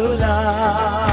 love. 0.00 1.07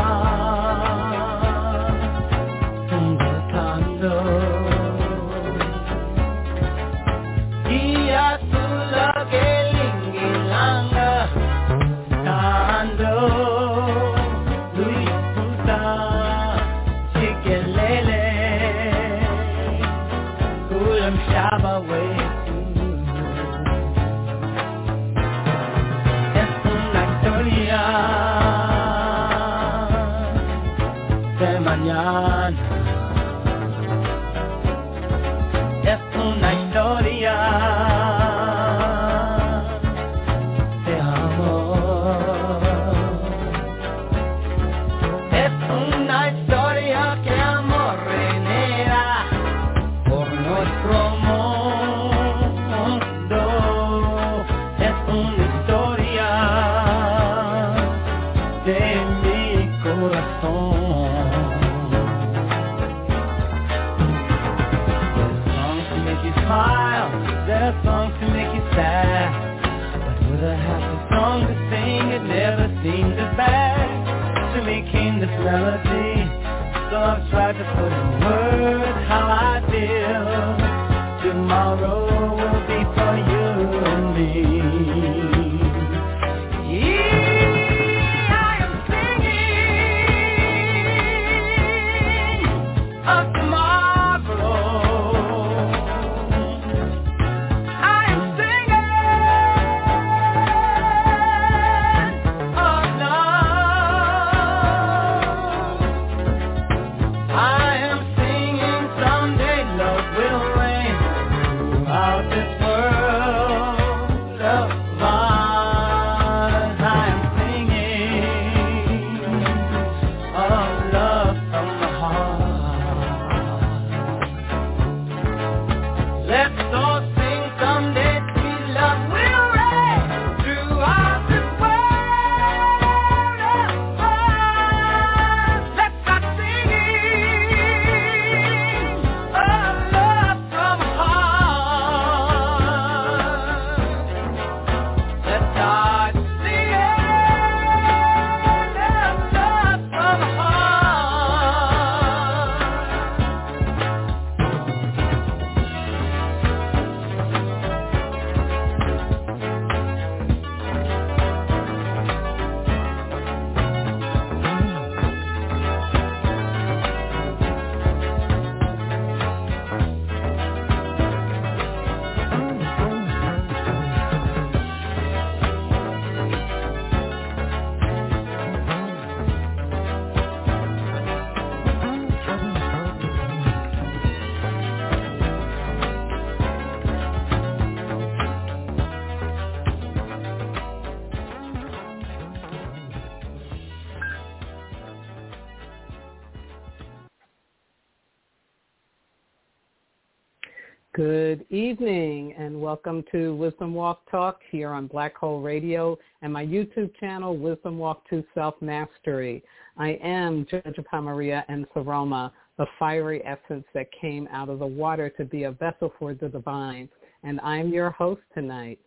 Good 200.95 201.45
evening 201.49 202.33
and 202.37 202.61
welcome 202.61 203.03
to 203.11 203.35
Wisdom 203.35 203.73
Walk 203.73 204.09
Talk 204.09 204.39
here 204.49 204.69
on 204.69 204.87
Blog 204.87 205.11
Talk 205.19 205.43
Radio 205.43 205.99
and 206.21 206.31
my 206.31 206.45
YouTube 206.45 206.97
channel, 207.01 207.35
Wisdom 207.35 207.77
Walk 207.77 208.09
to 208.09 208.23
Self-Mastery. 208.33 209.43
I 209.77 209.99
am 210.01 210.45
Jojopah 210.45 211.03
Maria 211.03 211.43
and 211.49 211.65
Saroma, 211.75 212.31
the 212.57 212.65
fiery 212.79 213.21
essence 213.25 213.65
that 213.73 213.87
came 213.99 214.29
out 214.31 214.47
of 214.47 214.59
the 214.59 214.65
water 214.65 215.09
to 215.17 215.25
be 215.25 215.43
a 215.43 215.51
vessel 215.51 215.91
for 215.99 216.13
the 216.13 216.29
divine. 216.29 216.87
And 217.23 217.41
I'm 217.41 217.73
your 217.73 217.89
host 217.89 218.21
tonight. 218.33 218.79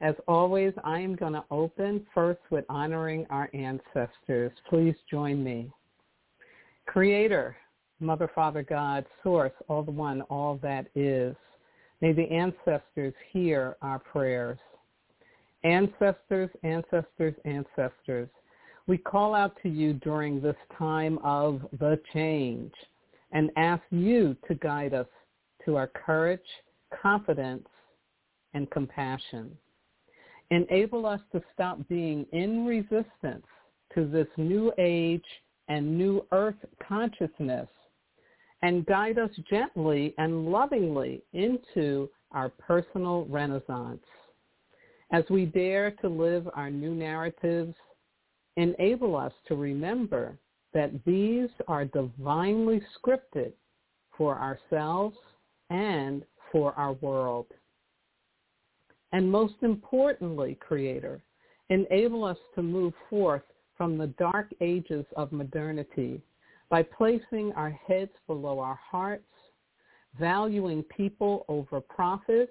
As 0.00 0.14
always, 0.26 0.72
I 0.84 1.00
am 1.00 1.14
going 1.16 1.34
to 1.34 1.44
open 1.50 2.06
first 2.14 2.40
with 2.48 2.64
honoring 2.70 3.26
our 3.28 3.50
ancestors. 3.52 4.52
Please 4.70 4.94
join 5.10 5.44
me. 5.44 5.70
Creator, 6.86 7.54
Mother, 8.00 8.28
Father, 8.34 8.64
God, 8.64 9.04
Source, 9.22 9.52
all 9.68 9.82
the 9.82 9.92
one, 9.92 10.22
all 10.22 10.58
that 10.62 10.88
is. 10.96 11.36
May 12.02 12.12
the 12.12 12.28
ancestors 12.32 13.14
hear 13.32 13.76
our 13.80 14.00
prayers. 14.00 14.58
Ancestors, 15.62 16.50
ancestors, 16.64 17.34
ancestors, 17.44 18.28
we 18.88 18.98
call 18.98 19.36
out 19.36 19.56
to 19.62 19.68
you 19.68 19.92
during 19.92 20.40
this 20.40 20.56
time 20.76 21.18
of 21.22 21.62
the 21.78 22.00
change 22.12 22.72
and 23.30 23.52
ask 23.56 23.84
you 23.90 24.36
to 24.48 24.56
guide 24.56 24.92
us 24.92 25.06
to 25.64 25.76
our 25.76 25.86
courage, 25.86 26.40
confidence, 27.00 27.68
and 28.52 28.68
compassion. 28.72 29.56
Enable 30.50 31.06
us 31.06 31.20
to 31.30 31.40
stop 31.54 31.78
being 31.88 32.26
in 32.32 32.66
resistance 32.66 33.46
to 33.94 34.08
this 34.08 34.26
new 34.36 34.72
age 34.76 35.24
and 35.68 35.96
new 35.96 36.26
earth 36.32 36.56
consciousness 36.86 37.68
and 38.62 38.86
guide 38.86 39.18
us 39.18 39.30
gently 39.50 40.14
and 40.18 40.50
lovingly 40.50 41.22
into 41.32 42.08
our 42.30 42.48
personal 42.48 43.26
renaissance. 43.26 44.04
As 45.12 45.24
we 45.28 45.44
dare 45.44 45.90
to 46.02 46.08
live 46.08 46.48
our 46.54 46.70
new 46.70 46.94
narratives, 46.94 47.74
enable 48.56 49.16
us 49.16 49.32
to 49.48 49.56
remember 49.56 50.38
that 50.72 50.92
these 51.04 51.50
are 51.68 51.84
divinely 51.84 52.80
scripted 52.96 53.52
for 54.16 54.38
ourselves 54.38 55.16
and 55.70 56.24
for 56.50 56.72
our 56.74 56.92
world. 56.94 57.46
And 59.12 59.30
most 59.30 59.54
importantly, 59.62 60.56
Creator, 60.60 61.22
enable 61.68 62.24
us 62.24 62.38
to 62.54 62.62
move 62.62 62.94
forth 63.10 63.42
from 63.76 63.98
the 63.98 64.06
dark 64.18 64.48
ages 64.60 65.04
of 65.16 65.32
modernity 65.32 66.22
by 66.72 66.82
placing 66.82 67.52
our 67.52 67.70
heads 67.86 68.12
below 68.26 68.58
our 68.58 68.80
hearts, 68.90 69.28
valuing 70.18 70.82
people 70.84 71.44
over 71.46 71.82
profits, 71.82 72.50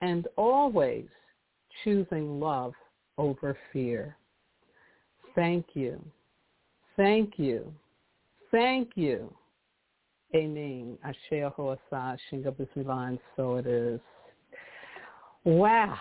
and 0.00 0.26
always 0.36 1.06
choosing 1.84 2.40
love 2.40 2.72
over 3.16 3.56
fear. 3.72 4.16
Thank 5.36 5.66
you. 5.74 6.04
Thank 6.96 7.34
you. 7.38 7.72
Thank 8.50 8.90
you. 8.96 9.32
Amen. 10.34 10.98
Asher 11.04 11.52
Hoasa 11.56 12.18
Shinga 12.28 12.52
Bismilan. 12.52 13.20
So 13.36 13.54
it 13.54 13.68
is. 13.68 14.00
Wow. 15.44 15.96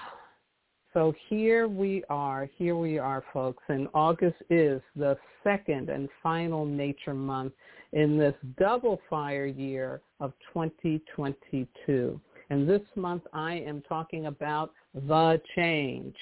So 0.99 1.13
here 1.29 1.69
we 1.69 2.03
are, 2.09 2.49
here 2.57 2.75
we 2.75 2.97
are, 2.99 3.23
folks, 3.31 3.63
and 3.69 3.87
August 3.93 4.35
is 4.49 4.81
the 4.97 5.17
second 5.45 5.87
and 5.87 6.09
final 6.21 6.65
nature 6.65 7.13
month 7.13 7.53
in 7.93 8.17
this 8.17 8.33
double 8.57 8.99
fire 9.09 9.45
year 9.45 10.01
of 10.19 10.33
2022. 10.51 12.19
And 12.49 12.69
this 12.69 12.81
month 12.97 13.23
I 13.31 13.53
am 13.53 13.81
talking 13.87 14.25
about 14.25 14.73
the 14.93 15.41
change, 15.55 16.17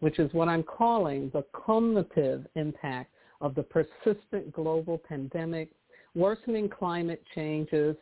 which 0.00 0.18
is 0.18 0.32
what 0.32 0.48
I'm 0.48 0.62
calling 0.62 1.30
the 1.34 1.44
cumulative 1.66 2.46
impact 2.54 3.12
of 3.42 3.54
the 3.54 3.64
persistent 3.64 4.50
global 4.50 4.96
pandemic, 4.96 5.68
worsening 6.14 6.70
climate 6.70 7.22
changes, 7.34 7.96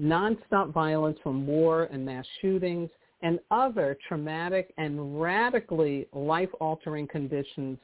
nonstop 0.00 0.72
violence 0.72 1.18
from 1.22 1.46
war 1.46 1.90
and 1.92 2.06
mass 2.06 2.24
shootings, 2.40 2.88
and 3.24 3.40
other 3.50 3.96
traumatic 4.06 4.72
and 4.76 5.20
radically 5.20 6.06
life-altering 6.12 7.08
conditions 7.08 7.78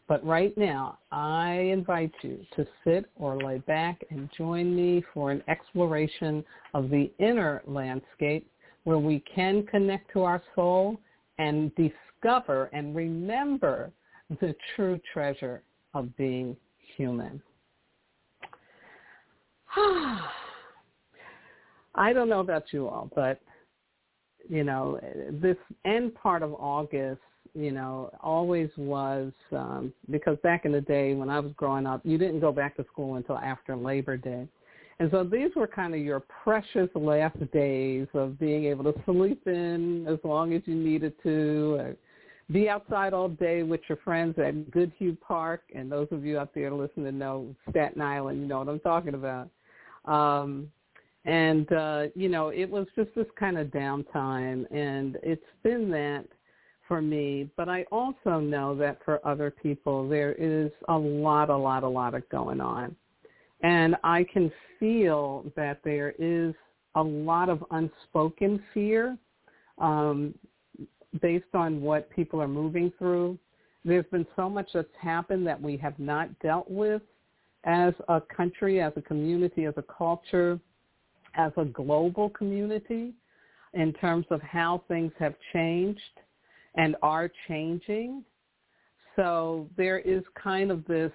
But 0.08 0.26
right 0.26 0.56
now, 0.58 1.00
I 1.12 1.54
invite 1.54 2.12
you 2.22 2.46
to 2.56 2.66
sit 2.84 3.06
or 3.16 3.38
lay 3.38 3.58
back 3.60 4.04
and 4.12 4.30
join 4.38 4.76
me 4.76 5.04
for 5.14 5.32
an 5.32 5.44
exploration 5.48 6.44
of 6.74 6.90
the 6.90 7.12
inner 7.20 7.62
landscape 7.66 8.48
where 8.84 9.00
we 9.00 9.24
can 9.34 9.66
connect 9.66 10.12
to 10.14 10.24
our 10.24 10.42
soul 10.54 11.00
and 11.40 11.72
discover 11.76 12.70
and 12.72 12.96
remember 12.96 13.92
the 14.42 14.56
true 14.76 15.00
treasure 15.12 15.64
of 15.94 16.16
being 16.18 16.56
human. 16.96 17.42
I 21.96 22.14
don't 22.14 22.30
know 22.30 22.40
about 22.42 22.66
you 22.72 22.88
all, 22.88 23.10
but 23.16 23.40
you 24.48 24.64
know, 24.64 25.00
this 25.32 25.58
end 25.86 26.14
part 26.16 26.44
of 26.44 26.54
August 26.54 27.22
you 27.56 27.72
know, 27.72 28.12
always 28.22 28.70
was 28.78 29.32
um, 29.52 29.94
because 30.12 30.38
back 30.44 30.66
in 30.66 30.72
the 30.72 30.82
day 30.82 31.14
when 31.14 31.30
I 31.30 31.40
was 31.40 31.54
growing 31.56 31.88
up, 31.88 32.02
you 32.04 32.18
didn't 32.18 32.42
go 32.42 32.52
back 32.52 32.76
to 32.78 32.86
school 32.92 33.16
until 33.16 33.38
after 33.38 33.76
Labor 33.76 34.18
Day. 34.18 34.48
And 35.00 35.12
so 35.12 35.24
these 35.24 35.50
were 35.56 35.68
kind 35.68 35.94
of 35.94 36.00
your 36.00 36.22
precious 36.22 36.90
last 36.96 37.40
days 37.52 38.08
of 38.14 38.40
being 38.40 38.66
able 38.66 38.84
to 38.86 38.94
sleep 39.06 39.46
in 39.46 40.06
as 40.08 40.20
long 40.24 40.54
as 40.54 40.62
you 40.66 40.76
needed 40.76 41.14
to, 41.24 41.76
or 41.80 41.96
be 42.52 42.70
outside 42.70 43.14
all 43.14 43.28
day 43.28 43.64
with 43.64 43.82
your 43.90 43.98
friends 43.98 44.38
at 44.38 44.72
Goodhue 44.72 45.16
Park. 45.16 45.64
And 45.74 45.92
those 45.92 46.08
of 46.12 46.24
you 46.24 46.40
out 46.40 46.54
there 46.54 46.72
listening 46.72 47.18
know 47.18 47.54
Staten 47.70 48.02
Island, 48.02 48.40
you 48.40 48.48
know 48.48 48.60
what 48.60 48.70
I'm 48.70 48.80
talking 48.80 49.16
about. 49.16 49.50
Um, 50.06 50.72
and, 51.26 51.70
uh, 51.74 52.04
you 52.16 52.30
know, 52.30 52.50
it 52.50 52.70
was 52.70 52.86
just 52.96 53.10
this 53.16 53.26
kind 53.38 53.58
of 53.58 53.68
downtime. 53.68 54.66
And 54.72 55.18
it's 55.24 55.42
been 55.64 55.90
that 55.90 56.26
for 56.88 57.02
me, 57.02 57.50
but 57.58 57.70
I 57.70 57.86
also 57.92 58.40
know 58.40 58.76
that 58.76 59.00
for 59.04 59.26
other 59.28 59.52
people 59.52 60.08
there 60.08 60.34
is 60.34 60.72
a 60.88 60.98
lot, 60.98 61.50
a 61.50 61.58
lot, 61.58 61.84
a 61.84 61.88
lot 61.88 62.14
of 62.14 62.28
going 62.30 62.62
on. 62.62 62.96
And 63.62 63.96
I 64.04 64.26
can 64.32 64.52
feel 64.80 65.46
that 65.56 65.80
there 65.84 66.14
is 66.20 66.54
a 66.96 67.02
lot 67.02 67.50
of 67.50 67.64
unspoken 67.72 68.62
fear 68.74 69.18
um, 69.80 70.34
based 71.22 71.54
on 71.54 71.82
what 71.82 72.10
people 72.10 72.42
are 72.42 72.48
moving 72.48 72.92
through. 72.98 73.38
There's 73.84 74.06
been 74.12 74.28
so 74.36 74.50
much 74.50 74.70
that's 74.74 74.88
happened 75.00 75.46
that 75.48 75.62
we 75.62 75.78
have 75.78 75.98
not 76.00 76.38
dealt 76.40 76.70
with 76.70 77.02
as 77.64 77.94
a 78.08 78.22
country, 78.22 78.82
as 78.82 78.94
a 78.96 79.02
community, 79.02 79.66
as 79.66 79.74
a 79.78 79.84
culture, 79.84 80.60
as 81.36 81.52
a 81.58 81.66
global 81.66 82.30
community 82.30 83.14
in 83.74 83.92
terms 83.94 84.26
of 84.30 84.42
how 84.42 84.84
things 84.88 85.12
have 85.20 85.36
changed 85.52 86.00
and 86.76 86.96
are 87.02 87.32
changing. 87.48 88.24
So 89.16 89.70
there 89.78 90.00
is 90.00 90.24
kind 90.42 90.72
of 90.72 90.86
this, 90.86 91.12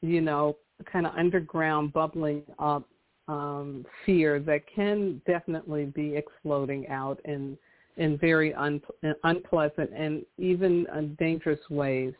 you 0.00 0.20
know, 0.20 0.56
kind 0.90 1.06
of 1.06 1.14
underground 1.16 1.92
bubbling 1.92 2.42
up 2.58 2.88
um, 3.28 3.86
fear 4.04 4.40
that 4.40 4.62
can 4.74 5.22
definitely 5.26 5.86
be 5.86 6.16
exploding 6.16 6.88
out 6.88 7.20
in 7.24 7.56
in 7.98 8.16
very 8.18 8.54
un, 8.54 8.80
unpleasant 9.24 9.90
and 9.94 10.24
even 10.38 10.86
dangerous 11.18 11.60
ways. 11.68 12.14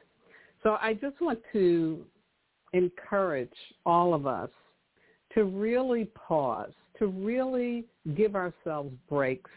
So 0.62 0.76
I 0.80 0.94
just 0.94 1.20
want 1.20 1.38
to 1.54 2.04
encourage 2.74 3.52
all 3.86 4.14
of 4.14 4.26
us 4.26 4.50
to 5.34 5.44
really 5.44 6.04
pause, 6.14 6.72
to 6.98 7.06
really 7.06 7.86
give 8.14 8.36
ourselves 8.36 8.92
breaks. 9.08 9.50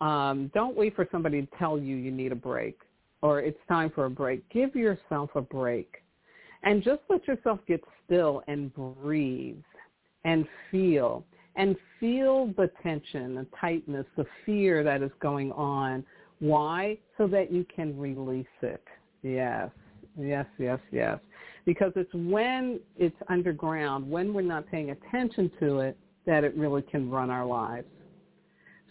Um, 0.00 0.50
don't 0.54 0.76
wait 0.76 0.94
for 0.94 1.08
somebody 1.10 1.42
to 1.42 1.48
tell 1.58 1.78
you 1.78 1.96
you 1.96 2.10
need 2.10 2.32
a 2.32 2.36
break 2.36 2.80
or 3.22 3.40
it's 3.40 3.58
time 3.68 3.90
for 3.94 4.04
a 4.04 4.10
break. 4.10 4.46
Give 4.50 4.74
yourself 4.74 5.30
a 5.34 5.40
break 5.40 6.02
and 6.62 6.82
just 6.82 7.00
let 7.08 7.26
yourself 7.26 7.60
get 7.66 7.82
still 8.04 8.42
and 8.46 8.72
breathe 8.74 9.56
and 10.24 10.46
feel 10.70 11.24
and 11.56 11.76
feel 11.98 12.48
the 12.58 12.70
tension, 12.82 13.34
the 13.34 13.46
tightness, 13.58 14.04
the 14.16 14.26
fear 14.44 14.84
that 14.84 15.02
is 15.02 15.10
going 15.20 15.52
on. 15.52 16.04
Why? 16.38 16.98
So 17.16 17.26
that 17.28 17.50
you 17.50 17.64
can 17.74 17.98
release 17.98 18.46
it. 18.60 18.84
Yes, 19.22 19.70
yes, 20.18 20.44
yes, 20.58 20.78
yes. 20.92 21.18
Because 21.64 21.92
it's 21.96 22.12
when 22.12 22.78
it's 22.98 23.16
underground, 23.28 24.08
when 24.08 24.34
we're 24.34 24.42
not 24.42 24.68
paying 24.70 24.90
attention 24.90 25.50
to 25.60 25.78
it, 25.80 25.96
that 26.26 26.44
it 26.44 26.54
really 26.56 26.82
can 26.82 27.10
run 27.10 27.30
our 27.30 27.46
lives. 27.46 27.86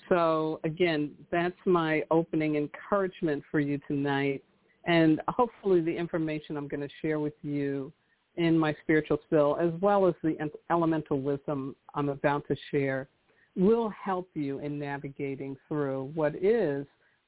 So 0.09 0.59
again, 0.63 1.11
that's 1.31 1.55
my 1.65 2.03
opening 2.11 2.55
encouragement 2.55 3.43
for 3.49 3.59
you 3.59 3.79
tonight. 3.87 4.43
And 4.85 5.21
hopefully 5.27 5.81
the 5.81 5.95
information 5.95 6.57
I'm 6.57 6.67
going 6.67 6.81
to 6.81 6.93
share 7.01 7.19
with 7.19 7.33
you 7.41 7.91
in 8.37 8.57
my 8.57 8.75
spiritual 8.83 9.19
spill, 9.25 9.57
as 9.59 9.71
well 9.81 10.07
as 10.07 10.13
the 10.21 10.37
elemental 10.69 11.21
wisdom 11.21 11.75
I'm 11.95 12.09
about 12.09 12.47
to 12.49 12.55
share, 12.69 13.07
will 13.55 13.89
help 13.89 14.29
you 14.33 14.59
in 14.59 14.77
navigating 14.77 15.55
through 15.67 16.11
what 16.13 16.35
is 16.35 16.85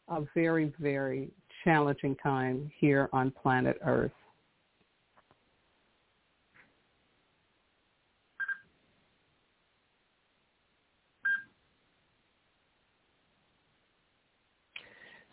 a 0.10 0.22
very, 0.36 0.74
very 0.80 1.30
challenging 1.64 2.16
time 2.18 2.70
here 2.78 3.10
on 3.14 3.32
planet 3.32 3.78
Earth. 3.86 4.12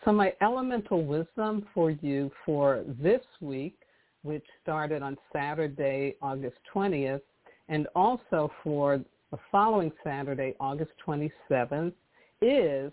So 0.05 0.13
my 0.13 0.35
elemental 0.43 1.03
wisdom 1.03 1.67
for 1.73 1.91
you 1.91 2.31
for 2.45 2.85
this 3.01 3.23
week, 3.41 3.79
which 4.23 4.45
started 4.63 5.03
on 5.03 5.17
Saturday, 5.33 6.17
August 6.21 6.59
20th, 6.75 7.23
and 7.71 7.87
also 7.95 8.51
for 8.63 9.03
the 9.31 9.39
following 9.51 9.91
Saturday, 10.05 10.55
August 10.61 10.91
27th, 11.07 11.95
is 12.43 12.93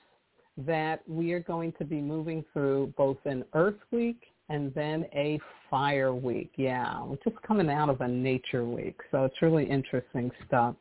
that 0.57 1.01
we 1.05 1.33
are 1.33 1.41
going 1.41 1.73
to 1.79 1.83
be 1.83 1.99
moving 1.99 2.45
through 2.53 2.93
both 2.95 3.17
an 3.25 3.43
Earth 3.55 3.79
Week 3.91 4.21
and 4.47 4.73
then 4.73 5.05
a 5.13 5.37
Fire 5.69 6.15
Week. 6.15 6.51
Yeah, 6.55 7.03
we're 7.03 7.17
just 7.23 7.41
coming 7.41 7.69
out 7.69 7.89
of 7.89 7.99
a 7.99 8.07
Nature 8.07 8.65
Week, 8.65 8.97
so 9.11 9.25
it's 9.25 9.41
really 9.41 9.69
interesting 9.69 10.31
stuff. 10.47 10.75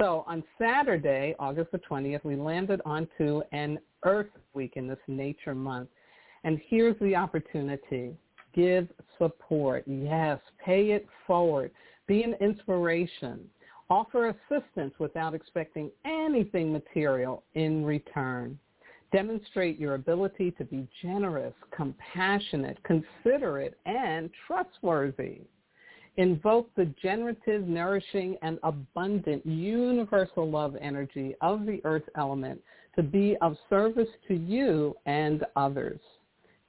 So 0.00 0.24
on 0.26 0.42
Saturday, 0.58 1.34
August 1.38 1.72
the 1.72 1.78
20th, 1.78 2.24
we 2.24 2.34
landed 2.34 2.80
onto 2.86 3.42
an 3.52 3.78
Earth 4.04 4.30
Week 4.54 4.72
in 4.76 4.88
this 4.88 4.98
Nature 5.06 5.54
Month. 5.54 5.90
And 6.42 6.58
here's 6.68 6.98
the 7.00 7.14
opportunity. 7.14 8.16
Give 8.54 8.88
support. 9.18 9.84
Yes, 9.86 10.40
pay 10.64 10.92
it 10.92 11.06
forward. 11.26 11.70
Be 12.06 12.22
an 12.22 12.34
inspiration. 12.40 13.40
Offer 13.90 14.34
assistance 14.50 14.94
without 14.98 15.34
expecting 15.34 15.90
anything 16.06 16.72
material 16.72 17.42
in 17.54 17.84
return. 17.84 18.58
Demonstrate 19.12 19.78
your 19.78 19.96
ability 19.96 20.52
to 20.52 20.64
be 20.64 20.88
generous, 21.02 21.52
compassionate, 21.76 22.78
considerate, 22.84 23.78
and 23.84 24.30
trustworthy. 24.46 25.42
Invoke 26.16 26.68
the 26.74 26.92
generative, 27.02 27.66
nourishing, 27.66 28.36
and 28.42 28.58
abundant 28.62 29.44
universal 29.46 30.48
love 30.50 30.76
energy 30.80 31.34
of 31.40 31.66
the 31.66 31.80
earth 31.84 32.08
element 32.16 32.60
to 32.96 33.02
be 33.02 33.36
of 33.40 33.56
service 33.68 34.08
to 34.28 34.34
you 34.34 34.94
and 35.06 35.44
others. 35.56 36.00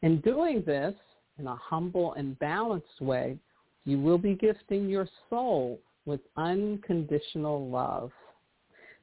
In 0.03 0.21
doing 0.21 0.63
this, 0.65 0.93
in 1.39 1.47
a 1.47 1.55
humble 1.55 2.13
and 2.13 2.37
balanced 2.39 3.01
way, 3.01 3.37
you 3.85 3.99
will 3.99 4.17
be 4.17 4.35
gifting 4.35 4.87
your 4.87 5.07
soul 5.29 5.79
with 6.05 6.21
unconditional 6.37 7.67
love. 7.69 8.11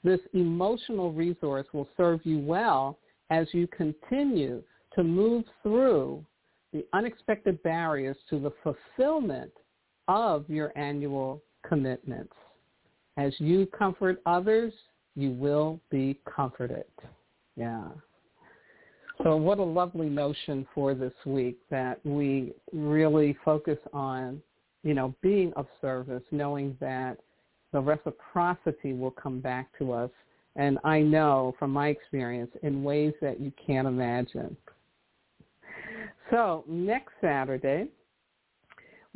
This 0.04 0.21
emotional 0.35 1.12
resource 1.12 1.66
will 1.73 1.88
serve 1.97 2.21
you 2.25 2.38
well 2.38 2.99
as 3.30 3.49
you 3.52 3.66
continue 3.66 4.62
to 4.95 5.02
move 5.02 5.45
through 5.62 6.25
the 6.73 6.87
unexpected 6.92 7.62
barriers 7.62 8.16
to 8.30 8.38
the 8.38 8.52
fulfillment 8.62 9.52
of 10.09 10.49
your 10.49 10.77
annual 10.77 11.43
commitments. 11.67 12.33
As 13.17 13.33
you 13.38 13.67
comfort 13.67 14.21
others, 14.27 14.73
you 15.15 15.31
will 15.31 15.81
be 15.91 16.19
comforted. 16.25 16.85
Yeah. 17.57 17.88
So 19.23 19.37
what 19.37 19.59
a 19.59 19.65
lovely 19.65 20.09
notion 20.09 20.67
for 20.75 20.95
this 20.95 21.12
week 21.27 21.59
that 21.71 21.99
we 22.05 22.53
really 22.73 23.37
focus 23.45 23.79
on, 23.93 24.41
you 24.85 24.95
know, 24.95 25.12
being 25.23 25.53
of 25.55 25.67
service, 25.81 26.23
knowing 26.31 26.77
that 26.81 27.19
the 27.73 27.81
reciprocity 27.81 28.93
will 28.93 29.11
come 29.11 29.41
back 29.41 29.77
to 29.79 29.93
us. 29.93 30.11
And 30.55 30.79
I 30.85 31.00
know 31.00 31.55
from 31.59 31.73
my 31.73 31.88
experience 31.88 32.50
in 32.62 32.85
ways 32.85 33.12
that 33.21 33.41
you 33.41 33.53
can't 33.65 33.88
imagine. 33.88 34.57
So 36.31 36.65
next 36.69 37.12
Saturday, 37.21 37.88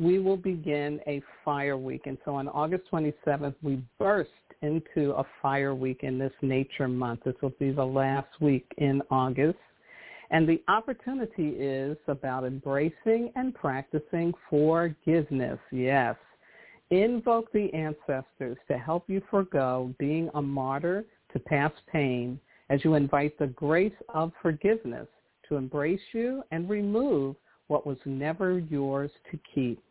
we 0.03 0.19
will 0.19 0.37
begin 0.37 1.01
a 1.07 1.23
fire 1.45 1.77
week. 1.77 2.03
And 2.07 2.19
so 2.25 2.35
on 2.35 2.49
August 2.49 2.85
27th, 2.93 3.55
we 3.63 3.83
burst 3.99 4.31
into 4.63 5.13
a 5.13 5.25
fire 5.41 5.75
week 5.75 6.01
in 6.03 6.19
this 6.19 6.33
nature 6.43 6.89
month. 6.89 7.21
This 7.25 7.37
will 7.41 7.55
be 7.61 7.71
the 7.71 7.85
last 7.85 8.29
week 8.41 8.67
in 8.79 9.01
August. 9.11 9.59
And 10.31 10.49
the 10.49 10.61
opportunity 10.67 11.51
is 11.51 11.97
about 12.09 12.45
embracing 12.45 13.31
and 13.37 13.55
practicing 13.55 14.33
forgiveness. 14.51 15.59
Yes. 15.71 16.17
Invoke 16.91 17.53
the 17.53 17.73
ancestors 17.73 18.57
to 18.69 18.79
help 18.79 19.05
you 19.09 19.23
forego 19.31 19.95
being 19.99 20.31
a 20.35 20.43
martyr 20.43 21.05
to 21.33 21.39
past 21.39 21.77
pain 21.91 22.41
as 22.71 22.85
you 22.85 22.95
invite 22.95 23.39
the 23.39 23.47
grace 23.49 23.93
of 24.09 24.33
forgiveness 24.43 25.07
to 25.49 25.57
embrace 25.57 26.01
you 26.13 26.43
and 26.51 26.69
remove 26.69 27.37
what 27.69 27.87
was 27.87 27.99
never 28.05 28.59
yours 28.59 29.11
to 29.31 29.39
keep. 29.55 29.83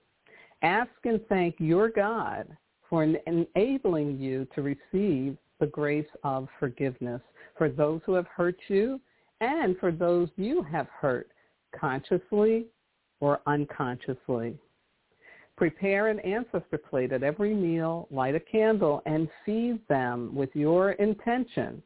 Ask 0.61 0.91
and 1.05 1.19
thank 1.27 1.55
your 1.59 1.89
God 1.89 2.45
for 2.89 3.03
enabling 3.03 4.19
you 4.19 4.47
to 4.53 4.61
receive 4.61 5.37
the 5.59 5.67
grace 5.67 6.07
of 6.23 6.47
forgiveness 6.59 7.21
for 7.57 7.69
those 7.69 8.01
who 8.05 8.13
have 8.13 8.27
hurt 8.27 8.57
you 8.67 8.99
and 9.39 9.77
for 9.79 9.91
those 9.91 10.29
you 10.35 10.61
have 10.63 10.87
hurt 10.87 11.29
consciously 11.77 12.65
or 13.19 13.41
unconsciously. 13.47 14.57
Prepare 15.55 16.07
an 16.07 16.19
ancestor 16.21 16.77
plate 16.77 17.11
at 17.11 17.23
every 17.23 17.53
meal, 17.53 18.07
light 18.11 18.35
a 18.35 18.39
candle, 18.39 19.01
and 19.05 19.29
feed 19.45 19.79
them 19.87 20.33
with 20.33 20.49
your 20.55 20.93
intention 20.93 21.81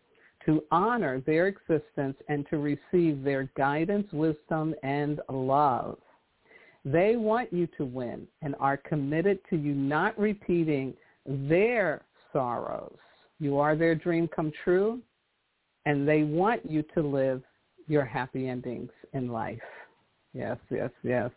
to 0.45 0.63
honor 0.71 1.21
their 1.25 1.47
existence 1.47 2.15
and 2.29 2.45
to 2.49 2.57
receive 2.57 3.23
their 3.23 3.49
guidance, 3.57 4.07
wisdom, 4.13 4.73
and 4.83 5.19
love. 5.29 5.97
They 6.85 7.15
want 7.15 7.51
you 7.51 7.67
to 7.77 7.85
win 7.85 8.27
and 8.43 8.55
are 8.59 8.77
committed 8.77 9.39
to 9.49 9.57
you 9.57 9.73
not 9.73 10.17
repeating 10.19 10.93
their 11.25 12.03
sorrows. 12.31 12.97
You 13.39 13.57
are 13.57 13.75
their 13.75 13.95
dream 13.95 14.27
come 14.27 14.51
true, 14.63 15.01
and 15.85 16.07
they 16.07 16.23
want 16.23 16.69
you 16.69 16.83
to 16.93 17.01
live 17.01 17.41
your 17.87 18.05
happy 18.05 18.47
endings 18.47 18.91
in 19.13 19.29
life. 19.29 19.59
Yes, 20.33 20.57
yes, 20.69 20.91
yes. 21.03 21.31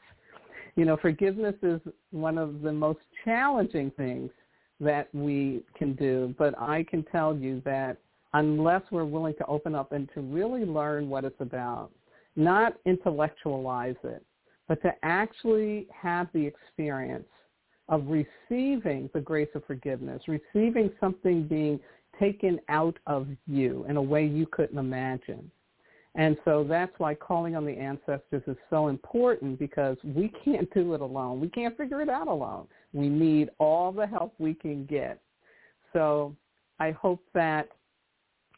You 0.76 0.85
know, 0.85 0.97
forgiveness 0.97 1.55
is 1.62 1.81
one 2.11 2.37
of 2.37 2.61
the 2.61 2.73
most 2.73 3.00
challenging 3.25 3.90
things 3.93 4.31
that 4.81 5.09
we 5.14 5.62
can 5.76 5.95
do, 5.95 6.35
but 6.38 6.59
I 6.59 6.85
can 6.88 7.02
tell 7.05 7.37
you 7.37 7.62
that 7.64 7.97
unless 8.35 8.83
we're 8.90 9.05
willing 9.05 9.35
to 9.38 9.47
open 9.47 9.75
up 9.75 9.93
and 9.93 10.09
to 10.14 10.21
really 10.21 10.64
learn 10.64 11.09
what 11.09 11.25
it's 11.25 11.40
about, 11.40 11.90
not 12.37 12.75
intellectualize 12.85 13.97
it, 14.05 14.23
but 14.69 14.81
to 14.83 14.93
actually 15.03 15.87
have 15.91 16.29
the 16.33 16.47
experience 16.47 17.27
of 17.89 18.05
receiving 18.07 19.09
the 19.15 19.21
grace 19.21 19.49
of 19.55 19.65
forgiveness, 19.65 20.23
receiving 20.29 20.91
something 21.01 21.49
being 21.49 21.81
taken 22.21 22.61
out 22.69 22.99
of 23.07 23.27
you 23.47 23.87
in 23.89 23.97
a 23.97 24.03
way 24.03 24.27
you 24.27 24.47
couldn't 24.47 24.79
imagine. 24.79 25.51
And 26.15 26.37
so 26.45 26.65
that's 26.69 26.93
why 26.99 27.15
calling 27.15 27.55
on 27.55 27.65
the 27.65 27.73
ancestors 27.73 28.43
is 28.47 28.57
so 28.71 28.89
important 28.89 29.59
because 29.59 29.97
we 30.05 30.33
can't 30.45 30.73
do 30.75 30.95
it 30.95 31.01
alone. 31.01 31.41
We 31.41 31.49
can't 31.49 31.77
figure 31.77 32.03
it 32.03 32.09
out 32.09 32.29
alone. 32.29 32.67
We 32.93 33.09
need 33.09 33.51
all 33.59 33.93
the 33.93 34.07
help 34.07 34.35
we 34.39 34.55
can 34.55 34.85
get. 34.85 35.21
So 35.93 36.35
I 36.81 36.91
hope 36.91 37.23
that 37.35 37.69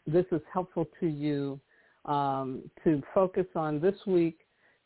this 0.06 0.24
is 0.32 0.40
helpful 0.52 0.88
to 1.00 1.06
you 1.06 1.60
um, 2.06 2.62
to 2.82 3.02
focus 3.14 3.46
on 3.54 3.78
this 3.80 3.96
week 4.06 4.38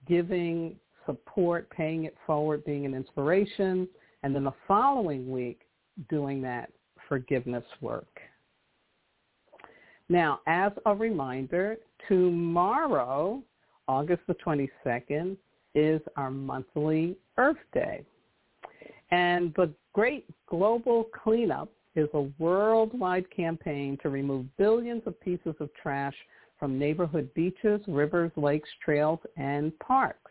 giving 0.06 0.76
support, 1.06 1.68
paying 1.70 2.04
it 2.04 2.16
forward, 2.26 2.64
being 2.64 2.86
an 2.86 2.94
inspiration, 2.94 3.88
and 4.22 4.34
then 4.34 4.44
the 4.44 4.54
following 4.66 5.30
week 5.30 5.60
doing 6.08 6.40
that 6.42 6.70
forgiveness 7.08 7.64
work. 7.80 8.20
Now, 10.08 10.40
as 10.46 10.72
a 10.86 10.94
reminder, 10.94 11.76
tomorrow, 12.08 13.42
August 13.88 14.22
the 14.26 14.34
22nd, 14.34 15.36
is 15.74 16.00
our 16.16 16.30
monthly 16.30 17.16
Earth 17.36 17.56
Day. 17.72 18.04
And 19.10 19.52
the 19.56 19.72
Great 19.92 20.26
Global 20.46 21.04
Cleanup 21.22 21.70
is 21.94 22.08
a 22.14 22.28
worldwide 22.38 23.30
campaign 23.30 23.98
to 24.02 24.08
remove 24.08 24.46
billions 24.56 25.02
of 25.06 25.20
pieces 25.20 25.54
of 25.60 25.70
trash 25.80 26.14
from 26.58 26.78
neighborhood 26.78 27.32
beaches, 27.34 27.80
rivers, 27.86 28.32
lakes, 28.36 28.68
trails, 28.84 29.20
and 29.36 29.76
parks, 29.78 30.30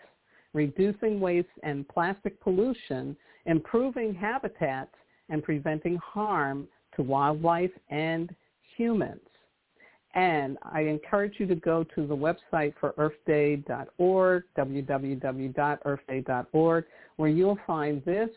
reducing 0.54 1.20
waste 1.20 1.48
and 1.64 1.88
plastic 1.88 2.40
pollution, 2.42 3.18
improving 3.46 4.14
habitats, 4.14 4.94
and 5.30 5.42
preventing 5.44 5.98
harm 5.98 6.68
to 6.96 7.02
wildlife 7.02 7.72
and 7.90 8.36
humans. 8.78 9.20
And 10.16 10.60
I 10.62 10.82
encourage 10.82 11.40
you 11.40 11.48
to 11.48 11.56
go 11.56 11.84
to 11.96 12.06
the 12.06 12.16
website 12.16 12.76
for 12.80 12.94
earthday.org, 13.00 14.44
www.earthday.org, 14.56 16.86
where 17.16 17.30
you'll 17.30 17.58
find 17.66 18.06
this 18.06 18.30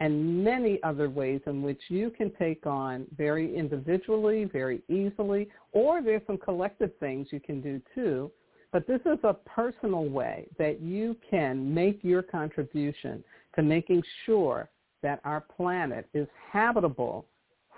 and 0.00 0.42
many 0.42 0.82
other 0.82 1.08
ways 1.10 1.40
in 1.46 1.62
which 1.62 1.80
you 1.88 2.10
can 2.10 2.32
take 2.38 2.66
on 2.66 3.06
very 3.16 3.54
individually, 3.54 4.44
very 4.44 4.82
easily, 4.88 5.48
or 5.72 6.02
there's 6.02 6.22
some 6.26 6.38
collective 6.38 6.90
things 6.98 7.28
you 7.30 7.38
can 7.38 7.60
do 7.60 7.80
too. 7.94 8.28
But 8.72 8.86
this 8.86 9.00
is 9.04 9.18
a 9.24 9.34
personal 9.34 10.04
way 10.04 10.46
that 10.58 10.80
you 10.80 11.16
can 11.28 11.74
make 11.74 12.00
your 12.02 12.22
contribution 12.22 13.24
to 13.56 13.62
making 13.62 14.02
sure 14.26 14.70
that 15.02 15.20
our 15.24 15.40
planet 15.40 16.06
is 16.14 16.28
habitable 16.52 17.26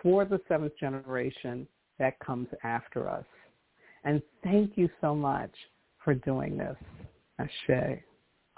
for 0.03 0.25
the 0.25 0.41
seventh 0.49 0.77
generation 0.79 1.67
that 1.99 2.19
comes 2.19 2.49
after 2.63 3.09
us. 3.09 3.25
And 4.05 4.21
thank 4.43 4.77
you 4.77 4.91
so 5.01 5.15
much 5.15 5.53
for 6.05 6.15
doing 6.15 6.59
this. 6.59 6.77
Ashe. 7.39 8.03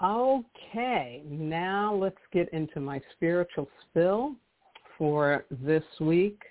Okay, 0.03 1.23
now 1.29 1.95
let's 1.95 2.17
get 2.33 2.51
into 2.53 2.79
my 2.79 2.99
spiritual 3.13 3.69
spill 3.81 4.35
for 4.97 5.45
this 5.49 5.83
week. 6.01 6.41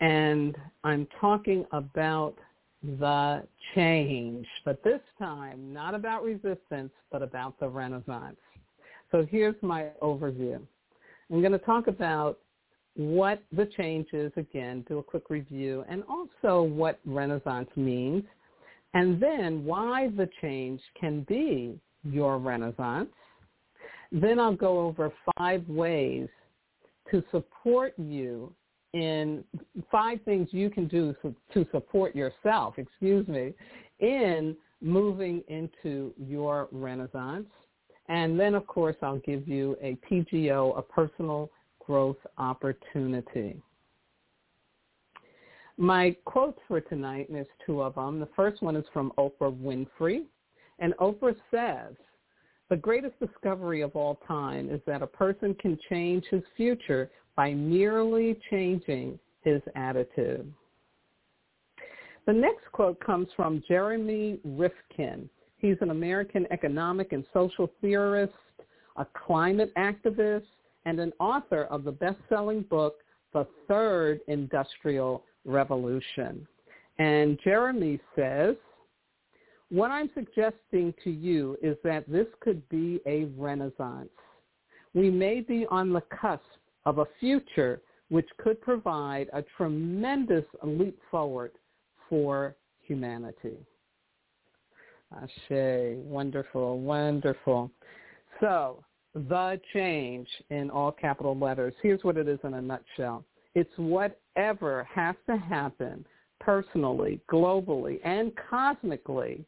And 0.00 0.56
I'm 0.84 1.06
talking 1.20 1.64
about 1.72 2.34
the 2.82 3.42
change, 3.74 4.46
but 4.64 4.82
this 4.82 5.00
time 5.18 5.72
not 5.72 5.94
about 5.94 6.22
resistance, 6.22 6.92
but 7.12 7.22
about 7.22 7.58
the 7.60 7.68
Renaissance. 7.68 8.38
So 9.10 9.26
here's 9.28 9.56
my 9.62 9.88
overview. 10.02 10.60
I'm 11.30 11.40
going 11.40 11.52
to 11.52 11.58
talk 11.58 11.88
about 11.88 12.38
what 12.94 13.42
the 13.52 13.66
change 13.76 14.08
is 14.12 14.32
again, 14.36 14.84
do 14.88 14.98
a 14.98 15.02
quick 15.02 15.30
review, 15.30 15.84
and 15.88 16.02
also 16.08 16.62
what 16.62 16.98
Renaissance 17.04 17.68
means, 17.76 18.24
and 18.94 19.20
then 19.22 19.64
why 19.64 20.08
the 20.16 20.28
change 20.40 20.80
can 20.98 21.24
be 21.28 21.78
your 22.02 22.38
Renaissance. 22.38 23.10
Then 24.10 24.40
I'll 24.40 24.56
go 24.56 24.80
over 24.80 25.12
five 25.36 25.68
ways 25.68 26.28
to 27.10 27.22
support 27.30 27.94
you 27.96 28.52
in 28.92 29.44
five 29.90 30.20
things 30.24 30.48
you 30.50 30.70
can 30.70 30.88
do 30.88 31.14
to 31.54 31.66
support 31.70 32.14
yourself, 32.14 32.74
excuse 32.78 33.26
me, 33.28 33.52
in 34.00 34.56
moving 34.80 35.42
into 35.48 36.12
your 36.18 36.68
Renaissance. 36.72 37.46
And 38.08 38.38
then, 38.38 38.54
of 38.54 38.66
course, 38.66 38.96
I'll 39.02 39.18
give 39.18 39.46
you 39.46 39.76
a 39.80 39.96
PGO, 40.10 40.76
a 40.76 40.82
personal 40.82 41.50
growth 41.86 42.16
opportunity. 42.38 43.62
My 45.76 46.16
quotes 46.24 46.58
for 46.66 46.80
tonight, 46.80 47.28
and 47.28 47.36
there's 47.36 47.46
two 47.64 47.82
of 47.82 47.94
them. 47.94 48.20
The 48.20 48.28
first 48.34 48.62
one 48.62 48.76
is 48.76 48.84
from 48.92 49.12
Oprah 49.16 49.56
Winfrey. 49.56 50.24
And 50.78 50.94
Oprah 51.00 51.36
says, 51.50 51.94
the 52.68 52.76
greatest 52.76 53.18
discovery 53.18 53.80
of 53.80 53.96
all 53.96 54.20
time 54.26 54.70
is 54.70 54.80
that 54.86 55.02
a 55.02 55.06
person 55.06 55.54
can 55.54 55.78
change 55.88 56.24
his 56.30 56.42
future 56.56 57.10
by 57.36 57.54
merely 57.54 58.38
changing 58.50 59.18
his 59.42 59.62
attitude. 59.74 60.52
The 62.26 62.32
next 62.32 62.70
quote 62.72 63.00
comes 63.00 63.28
from 63.34 63.62
Jeremy 63.66 64.38
Rifkin. 64.44 65.28
He's 65.56 65.76
an 65.80 65.90
American 65.90 66.46
economic 66.50 67.12
and 67.12 67.24
social 67.32 67.70
theorist, 67.80 68.32
a 68.96 69.06
climate 69.26 69.72
activist, 69.76 70.44
and 70.84 71.00
an 71.00 71.12
author 71.18 71.64
of 71.64 71.84
the 71.84 71.92
best-selling 71.92 72.62
book, 72.62 72.96
The 73.32 73.46
Third 73.68 74.20
Industrial 74.28 75.24
Revolution. 75.44 76.46
And 76.98 77.38
Jeremy 77.42 77.98
says, 78.14 78.56
what 79.70 79.90
I'm 79.90 80.10
suggesting 80.14 80.92
to 81.04 81.10
you 81.10 81.56
is 81.62 81.76
that 81.84 82.04
this 82.10 82.26
could 82.40 82.66
be 82.68 83.00
a 83.06 83.24
renaissance. 83.38 84.10
We 84.94 85.10
may 85.10 85.40
be 85.40 85.66
on 85.70 85.92
the 85.92 86.02
cusp 86.20 86.42
of 86.90 86.98
a 86.98 87.06
future 87.20 87.80
which 88.08 88.28
could 88.38 88.60
provide 88.60 89.28
a 89.32 89.42
tremendous 89.56 90.44
leap 90.64 90.98
forward 91.08 91.52
for 92.08 92.56
humanity. 92.82 93.56
Ashe, 95.16 95.96
wonderful, 96.04 96.80
wonderful. 96.80 97.70
So 98.40 98.82
the 99.14 99.60
change 99.72 100.28
in 100.50 100.68
all 100.68 100.90
capital 100.90 101.38
letters. 101.38 101.74
Here's 101.80 102.02
what 102.02 102.16
it 102.16 102.28
is 102.28 102.40
in 102.42 102.54
a 102.54 102.60
nutshell. 102.60 103.24
It's 103.54 103.70
whatever 103.76 104.86
has 104.92 105.14
to 105.28 105.36
happen 105.36 106.04
personally, 106.40 107.20
globally, 107.30 108.00
and 108.04 108.32
cosmically 108.50 109.44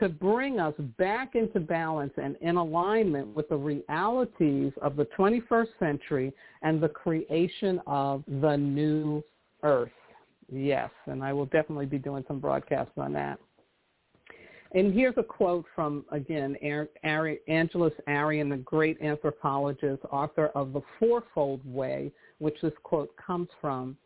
to 0.00 0.08
bring 0.08 0.58
us 0.58 0.74
back 0.98 1.34
into 1.34 1.60
balance 1.60 2.12
and 2.16 2.36
in 2.40 2.56
alignment 2.56 3.34
with 3.36 3.48
the 3.48 3.56
realities 3.56 4.72
of 4.80 4.96
the 4.96 5.06
21st 5.16 5.68
century 5.78 6.32
and 6.62 6.82
the 6.82 6.88
creation 6.88 7.80
of 7.86 8.24
the 8.40 8.56
new 8.56 9.22
earth. 9.62 9.90
Yes, 10.50 10.90
and 11.06 11.22
I 11.22 11.32
will 11.32 11.46
definitely 11.46 11.86
be 11.86 11.98
doing 11.98 12.24
some 12.26 12.40
broadcasts 12.40 12.92
on 12.96 13.12
that. 13.12 13.38
And 14.72 14.94
here's 14.94 15.16
a 15.16 15.22
quote 15.22 15.64
from, 15.74 16.04
again, 16.12 16.56
Angeles 16.56 17.92
Arrien, 18.08 18.50
the 18.50 18.62
great 18.64 19.00
anthropologist, 19.02 20.02
author 20.10 20.46
of 20.54 20.72
The 20.72 20.80
Fourfold 20.98 21.60
Way, 21.64 22.12
which 22.38 22.56
this 22.62 22.72
quote 22.84 23.14
comes 23.16 23.48
from. 23.60 23.96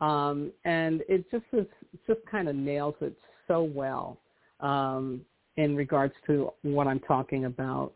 Um, 0.00 0.52
and 0.64 1.02
it 1.08 1.30
just 1.30 1.44
is, 1.52 1.66
just 2.06 2.20
kind 2.30 2.48
of 2.48 2.56
nails 2.56 2.94
it 3.00 3.16
so 3.48 3.62
well 3.62 4.18
um, 4.62 5.20
in 5.56 5.76
regards 5.76 6.14
to 6.26 6.52
what 6.62 6.86
I'm 6.86 7.00
talking 7.00 7.44
about. 7.44 7.92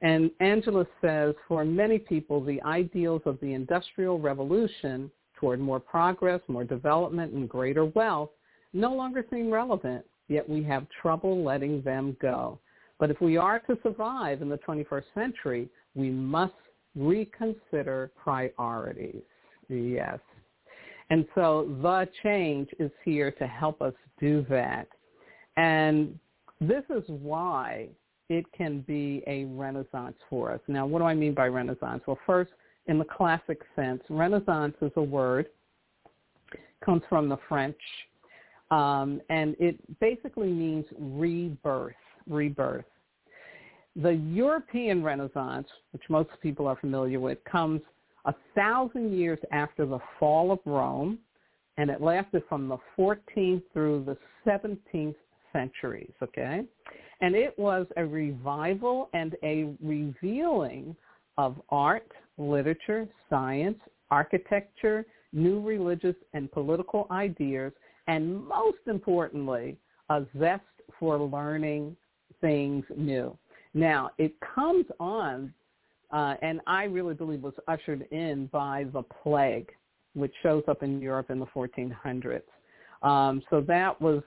And 0.00 0.30
Angela 0.40 0.86
says, 1.00 1.34
for 1.48 1.64
many 1.64 1.98
people, 1.98 2.44
the 2.44 2.62
ideals 2.62 3.22
of 3.24 3.38
the 3.40 3.54
Industrial 3.54 4.18
Revolution 4.18 5.10
toward 5.36 5.60
more 5.60 5.80
progress, 5.80 6.40
more 6.48 6.64
development, 6.64 7.32
and 7.32 7.48
greater 7.48 7.86
wealth 7.86 8.30
no 8.72 8.92
longer 8.94 9.24
seem 9.30 9.50
relevant 9.50 10.04
yet 10.28 10.48
we 10.48 10.62
have 10.62 10.86
trouble 11.02 11.42
letting 11.42 11.82
them 11.82 12.16
go. 12.20 12.58
But 12.98 13.10
if 13.10 13.20
we 13.20 13.36
are 13.36 13.58
to 13.60 13.78
survive 13.82 14.42
in 14.42 14.48
the 14.48 14.58
21st 14.58 15.04
century, 15.14 15.68
we 15.94 16.10
must 16.10 16.54
reconsider 16.94 18.10
priorities. 18.22 19.22
Yes. 19.68 20.18
And 21.10 21.26
so 21.34 21.74
the 21.82 22.08
change 22.22 22.68
is 22.78 22.90
here 23.04 23.30
to 23.32 23.46
help 23.46 23.80
us 23.80 23.94
do 24.20 24.44
that. 24.50 24.88
And 25.56 26.18
this 26.60 26.84
is 26.90 27.04
why 27.06 27.88
it 28.28 28.44
can 28.52 28.80
be 28.80 29.22
a 29.26 29.44
renaissance 29.44 30.16
for 30.28 30.52
us. 30.52 30.60
Now, 30.68 30.86
what 30.86 30.98
do 30.98 31.04
I 31.04 31.14
mean 31.14 31.34
by 31.34 31.46
renaissance? 31.46 32.02
Well, 32.06 32.18
first, 32.26 32.50
in 32.86 32.98
the 32.98 33.04
classic 33.04 33.60
sense, 33.74 34.02
renaissance 34.10 34.74
is 34.82 34.92
a 34.96 35.02
word, 35.02 35.46
comes 36.84 37.02
from 37.08 37.28
the 37.28 37.38
French 37.48 37.76
um, 38.70 39.20
and 39.30 39.56
it 39.58 39.76
basically 40.00 40.48
means 40.48 40.84
rebirth, 40.98 41.94
rebirth. 42.28 42.84
The 43.96 44.14
European 44.14 45.02
Renaissance, 45.02 45.66
which 45.92 46.02
most 46.08 46.30
people 46.42 46.66
are 46.66 46.76
familiar 46.76 47.18
with, 47.18 47.38
comes 47.44 47.80
a 48.26 48.34
thousand 48.54 49.16
years 49.16 49.38
after 49.52 49.86
the 49.86 49.98
fall 50.20 50.52
of 50.52 50.60
Rome, 50.64 51.18
and 51.78 51.90
it 51.90 52.00
lasted 52.00 52.42
from 52.48 52.68
the 52.68 52.76
14th 52.98 53.62
through 53.72 54.04
the 54.04 54.16
17th 54.46 55.14
centuries, 55.52 56.12
okay? 56.22 56.62
And 57.20 57.34
it 57.34 57.58
was 57.58 57.86
a 57.96 58.04
revival 58.04 59.08
and 59.12 59.36
a 59.42 59.74
revealing 59.82 60.94
of 61.36 61.60
art, 61.70 62.10
literature, 62.36 63.08
science, 63.28 63.78
architecture, 64.10 65.04
new 65.32 65.60
religious 65.60 66.16
and 66.32 66.50
political 66.50 67.06
ideas 67.10 67.72
and 68.08 68.48
most 68.48 68.78
importantly, 68.86 69.76
a 70.08 70.24
zest 70.38 70.62
for 70.98 71.18
learning 71.18 71.96
things 72.40 72.84
new. 72.96 73.36
Now, 73.74 74.10
it 74.18 74.32
comes 74.40 74.86
on, 74.98 75.52
uh, 76.10 76.34
and 76.40 76.60
I 76.66 76.84
really 76.84 77.14
believe 77.14 77.42
was 77.42 77.52
ushered 77.68 78.06
in 78.10 78.48
by 78.50 78.86
the 78.94 79.02
plague, 79.02 79.70
which 80.14 80.32
shows 80.42 80.64
up 80.68 80.82
in 80.82 81.00
Europe 81.00 81.30
in 81.30 81.38
the 81.38 81.46
1400s. 81.46 82.40
Um, 83.02 83.42
so 83.50 83.60
that 83.60 84.00
was 84.00 84.22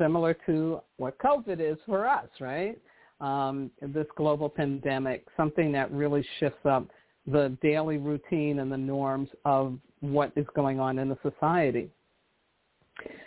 similar 0.00 0.34
to 0.46 0.80
what 0.96 1.18
COVID 1.18 1.60
is 1.60 1.78
for 1.86 2.08
us, 2.08 2.28
right? 2.40 2.78
Um, 3.20 3.70
this 3.82 4.06
global 4.16 4.48
pandemic, 4.48 5.26
something 5.36 5.70
that 5.72 5.92
really 5.92 6.26
shifts 6.38 6.64
up 6.64 6.88
the 7.26 7.56
daily 7.62 7.98
routine 7.98 8.60
and 8.60 8.72
the 8.72 8.78
norms 8.78 9.28
of 9.44 9.78
what 10.00 10.32
is 10.36 10.46
going 10.54 10.80
on 10.80 10.98
in 10.98 11.08
the 11.08 11.18
society. 11.22 11.90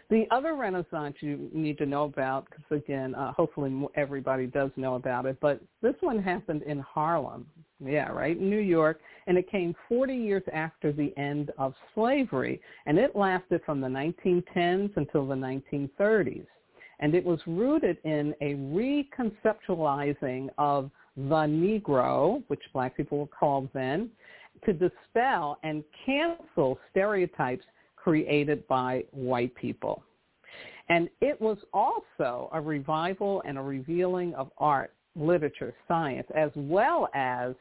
The 0.10 0.26
other 0.32 0.56
renaissance 0.56 1.16
you 1.22 1.50
need 1.54 1.78
to 1.80 1.86
know 1.86 2.04
about, 2.04 2.46
because 2.46 2.84
again, 2.84 3.16
uh, 3.16 3.32
hopefully 3.34 3.88
everybody 3.96 4.46
does 4.46 4.70
know 4.76 4.96
about 4.96 5.26
it, 5.26 5.38
but 5.42 5.62
this 5.82 5.96
one 6.02 6.22
happened 6.22 6.62
in 6.64 6.80
Harlem. 6.80 7.48
Yeah, 7.84 8.10
right, 8.10 8.40
New 8.40 8.60
York, 8.60 9.00
and 9.28 9.38
it 9.38 9.50
came 9.50 9.76
40 9.90 10.16
years 10.16 10.44
after 10.54 10.92
the 10.92 11.14
end 11.18 11.52
of 11.58 11.74
slavery, 11.96 12.62
and 12.86 12.98
it 12.98 13.16
lasted 13.16 13.62
from 13.66 13.82
the 13.82 13.88
1910s 13.88 14.92
until 14.96 15.28
the 15.28 15.36
1930s. 15.36 16.46
And 17.04 17.14
it 17.14 17.26
was 17.26 17.40
rooted 17.46 17.98
in 18.06 18.34
a 18.40 18.56
reconceptualizing 18.56 20.48
of 20.58 20.90
the 21.18 21.46
Negro, 21.46 22.42
which 22.48 22.62
black 22.72 22.96
people 22.96 23.20
were 23.20 23.28
called 23.28 23.68
then, 23.74 24.10
to 24.64 24.72
dispel 24.72 25.60
and 25.64 25.84
cancel 26.06 26.80
stereotypes 26.90 27.66
created 27.98 28.66
by 28.70 29.04
white 29.12 29.54
people. 29.56 30.02
And 30.88 31.10
it 31.20 31.40
was 31.42 31.58
also 31.74 32.50
a 32.54 32.62
revival 32.62 33.44
and 33.46 33.58
a 33.58 33.62
revealing 33.62 34.34
of 34.36 34.50
art, 34.58 34.94
literature, 35.18 35.74
science, 35.90 36.28
as 36.34 36.52
well 36.56 37.10
as 37.14 37.54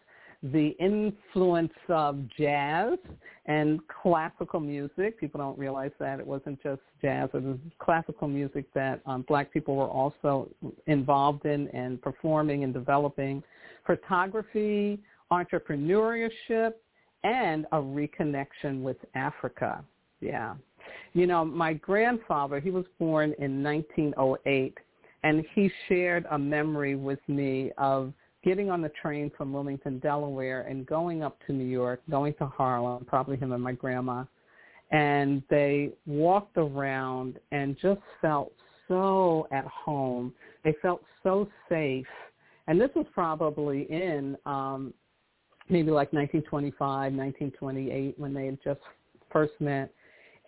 the 0.43 0.75
influence 0.81 1.73
of 1.89 2.19
jazz 2.37 2.99
and 3.47 3.81
classical 4.03 4.61
music. 4.61 5.19
People 5.19 5.39
don't 5.39 5.59
realize 5.59 5.93
that 6.01 6.19
it 6.19 6.27
wasn't 6.27 6.61
just 6.63 6.81
jazz. 7.01 7.29
It 7.33 7.43
was 7.43 7.59
classical 7.79 8.29
music 8.29 8.65
that 8.75 9.01
um, 9.07 9.25
black 9.29 9.53
people 9.53 9.77
were 9.77 9.89
also 9.89 10.49
involved 10.87 11.47
in 11.47 11.69
and 11.69 12.01
performing 12.03 12.65
and 12.65 12.73
developing. 12.73 13.43
Photography, 13.87 14.99
entrepreneurship, 15.31 16.73
and 17.25 17.67
a 17.73 17.77
reconnection 17.77 18.83
with 18.83 18.97
Africa. 19.15 19.85
Yeah. 20.21 20.55
You 21.13 21.27
know, 21.27 21.45
my 21.45 21.75
grandfather, 21.75 22.59
he 22.59 22.71
was 22.71 22.85
born 22.99 23.35
in 23.39 23.63
1908, 23.63 24.77
and 25.23 25.45
he 25.55 25.71
shared 25.89 26.27
a 26.31 26.39
memory 26.39 26.97
with 26.97 27.21
me 27.29 27.71
of 27.79 28.13
getting 28.45 28.71
on 28.71 28.81
the 28.83 28.91
train 29.01 29.31
from 29.37 29.53
Wilmington, 29.53 29.99
Delaware, 29.99 30.63
and 30.63 30.87
going 30.87 31.23
up 31.23 31.39
to 31.47 31.53
New 31.53 31.65
York, 31.65 32.03
going 32.11 32.35
to 32.35 32.47
Harlem, 32.47 33.05
probably 33.05 33.37
him 33.37 33.53
and 33.53 33.63
my 33.63 33.73
grandma, 33.73 34.25
and 34.91 35.43
they 35.49 35.91
walked 36.07 36.57
around 36.57 37.39
and 37.51 37.77
just 37.81 38.01
felt 38.21 38.53
so 38.89 39.47
at 39.53 39.65
home. 39.67 40.35
They 40.65 40.75
felt 40.83 41.03
so 41.23 41.49
safe. 41.69 42.07
And 42.67 42.81
this 42.81 42.91
was 42.95 43.07
probably 43.15 43.83
in 43.91 44.37
um, 44.45 44.93
maybe 45.69 45.91
like 45.91 46.13
1925, 46.13 47.13
1928 47.13 48.19
when 48.19 48.35
they 48.35 48.47
had 48.47 48.59
just 48.63 48.81
first 49.33 49.53
met 49.61 49.93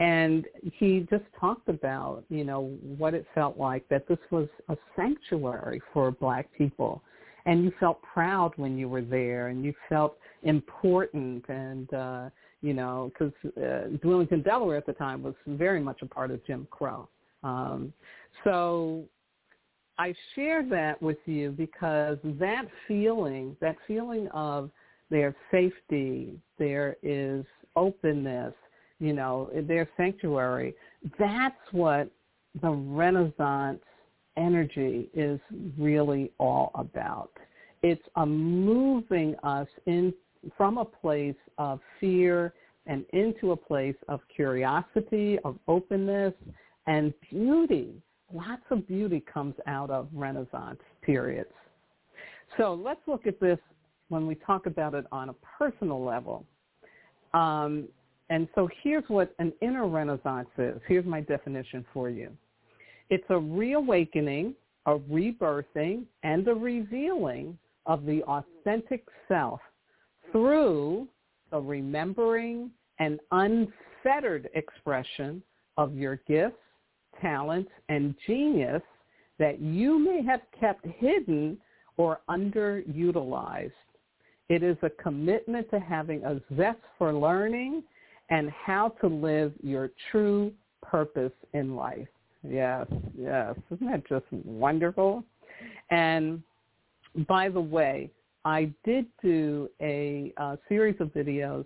and 0.00 0.46
he 0.61 1.07
just 1.09 1.24
talked 1.38 1.68
about 1.68 2.24
you 2.28 2.44
know 2.44 2.76
what 2.98 3.14
it 3.14 3.24
felt 3.35 3.57
like 3.57 3.88
that 3.88 4.07
this 4.09 4.18
was 4.30 4.48
a 4.68 4.76
sanctuary 4.96 5.80
for 5.92 6.11
black 6.11 6.48
people 6.57 7.02
and 7.46 7.64
you 7.64 7.72
felt 7.78 8.00
proud 8.02 8.52
when 8.57 8.76
you 8.78 8.88
were 8.88 9.02
there 9.02 9.48
and 9.48 9.64
you 9.64 9.72
felt 9.88 10.16
important 10.42 11.44
and 11.48 11.92
uh 11.94 12.28
you 12.62 12.74
know 12.74 13.11
because 13.12 13.33
uh, 13.57 13.88
Wilmington 14.02 14.42
Delaware 14.42 14.76
at 14.76 14.87
the 14.87 14.92
time 14.92 15.22
was 15.22 15.35
very 15.46 15.80
much 15.80 16.02
a 16.02 16.07
part 16.07 16.30
of 16.30 16.44
Jim 16.46 16.66
Crow 16.70 17.09
um 17.42 17.92
so 18.42 19.04
I 19.96 20.12
share 20.35 20.68
that 20.70 21.00
with 21.00 21.18
you 21.26 21.50
because 21.50 22.18
that 22.24 22.64
feeling 22.88 23.57
that 23.61 23.76
feeling 23.87 24.28
of 24.28 24.70
their 25.11 25.35
safety 25.50 26.33
there 26.59 26.96
is 27.02 27.44
openness 27.76 28.54
you 29.00 29.12
know, 29.12 29.50
their 29.66 29.88
sanctuary. 29.96 30.74
That's 31.18 31.57
what 31.72 32.11
the 32.62 32.70
Renaissance 32.70 33.83
energy 34.36 35.08
is 35.14 35.40
really 35.78 36.32
all 36.38 36.70
about. 36.74 37.30
It's 37.82 38.02
a 38.16 38.24
moving 38.24 39.34
us 39.42 39.68
in 39.86 40.12
from 40.56 40.78
a 40.78 40.84
place 40.84 41.36
of 41.58 41.80
fear 42.00 42.54
and 42.86 43.04
into 43.12 43.52
a 43.52 43.56
place 43.56 43.96
of 44.08 44.20
curiosity, 44.34 45.38
of 45.44 45.58
openness, 45.68 46.34
and 46.86 47.14
beauty. 47.30 48.02
Lots 48.32 48.62
of 48.70 48.86
beauty 48.86 49.22
comes 49.32 49.54
out 49.66 49.90
of 49.90 50.08
Renaissance 50.12 50.80
periods. 51.02 51.50
So 52.58 52.74
let's 52.74 53.00
look 53.06 53.26
at 53.26 53.40
this 53.40 53.58
when 54.08 54.26
we 54.26 54.34
talk 54.34 54.66
about 54.66 54.94
it 54.94 55.06
on 55.12 55.30
a 55.30 55.34
personal 55.58 56.04
level. 56.04 56.44
Um, 57.32 57.88
and 58.30 58.48
so 58.54 58.68
here's 58.82 59.04
what 59.08 59.34
an 59.38 59.52
inner 59.60 59.86
renaissance 59.86 60.48
is. 60.56 60.80
Here's 60.86 61.04
my 61.04 61.20
definition 61.20 61.84
for 61.92 62.08
you. 62.08 62.30
It's 63.10 63.24
a 63.28 63.38
reawakening, 63.38 64.54
a 64.86 64.98
rebirthing, 64.98 66.04
and 66.22 66.46
a 66.48 66.54
revealing 66.54 67.58
of 67.86 68.06
the 68.06 68.22
authentic 68.24 69.04
self 69.28 69.60
through 70.32 71.06
the 71.50 71.60
remembering 71.60 72.70
and 72.98 73.20
unfettered 73.30 74.48
expression 74.54 75.42
of 75.76 75.94
your 75.94 76.16
gifts, 76.26 76.56
talents, 77.20 77.70
and 77.88 78.14
genius 78.26 78.82
that 79.38 79.60
you 79.60 79.98
may 79.98 80.22
have 80.22 80.40
kept 80.58 80.86
hidden 80.86 81.58
or 81.96 82.20
underutilized. 82.28 83.72
It 84.48 84.62
is 84.62 84.76
a 84.82 84.90
commitment 84.90 85.70
to 85.70 85.80
having 85.80 86.22
a 86.24 86.40
zest 86.56 86.80
for 86.98 87.12
learning 87.12 87.82
and 88.30 88.50
how 88.50 88.88
to 89.00 89.06
live 89.06 89.52
your 89.62 89.90
true 90.10 90.52
purpose 90.82 91.32
in 91.52 91.76
life. 91.76 92.08
Yes, 92.46 92.87
yes. 93.18 93.54
Isn't 93.70 93.90
that 93.90 94.07
just 94.09 94.26
wonderful? 94.30 95.24
And 95.90 96.42
by 97.28 97.48
the 97.48 97.61
way, 97.61 98.11
I 98.44 98.72
did 98.85 99.07
do 99.22 99.68
a, 99.80 100.33
a 100.37 100.59
series 100.68 100.96
of 101.00 101.09
videos 101.09 101.64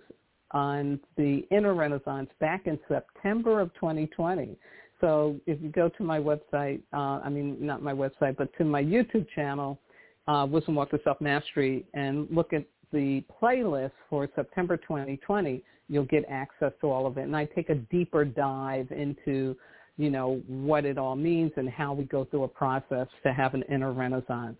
on 0.51 0.99
the 1.17 1.45
inner 1.51 1.73
renaissance 1.73 2.29
back 2.39 2.65
in 2.65 2.79
September 2.87 3.59
of 3.59 3.73
2020. 3.75 4.57
So 5.01 5.39
if 5.45 5.61
you 5.61 5.69
go 5.69 5.89
to 5.89 6.03
my 6.03 6.19
website, 6.19 6.81
uh, 6.93 7.21
I 7.23 7.29
mean, 7.29 7.57
not 7.59 7.81
my 7.81 7.93
website, 7.93 8.37
but 8.37 8.49
to 8.57 8.65
my 8.65 8.83
YouTube 8.83 9.27
channel, 9.35 9.79
uh, 10.27 10.45
Wisdom 10.49 10.75
Walk 10.75 10.91
to 10.91 10.99
Self-Mastery, 11.03 11.85
and 11.93 12.27
look 12.29 12.53
at 12.53 12.65
the 12.91 13.23
playlist 13.41 13.91
for 14.09 14.27
September 14.35 14.77
2020, 14.77 15.63
you'll 15.87 16.03
get 16.05 16.23
access 16.29 16.71
to 16.81 16.89
all 16.89 17.05
of 17.05 17.17
it. 17.17 17.23
And 17.23 17.35
I 17.35 17.45
take 17.45 17.69
a 17.69 17.75
deeper 17.75 18.25
dive 18.25 18.91
into, 18.91 19.55
you 19.99 20.09
know, 20.09 20.41
what 20.47 20.85
it 20.85 20.97
all 20.97 21.17
means 21.17 21.51
and 21.57 21.69
how 21.69 21.91
we 21.93 22.05
go 22.05 22.23
through 22.23 22.45
a 22.45 22.47
process 22.47 23.05
to 23.21 23.33
have 23.33 23.53
an 23.53 23.63
inner 23.69 23.91
renaissance. 23.91 24.55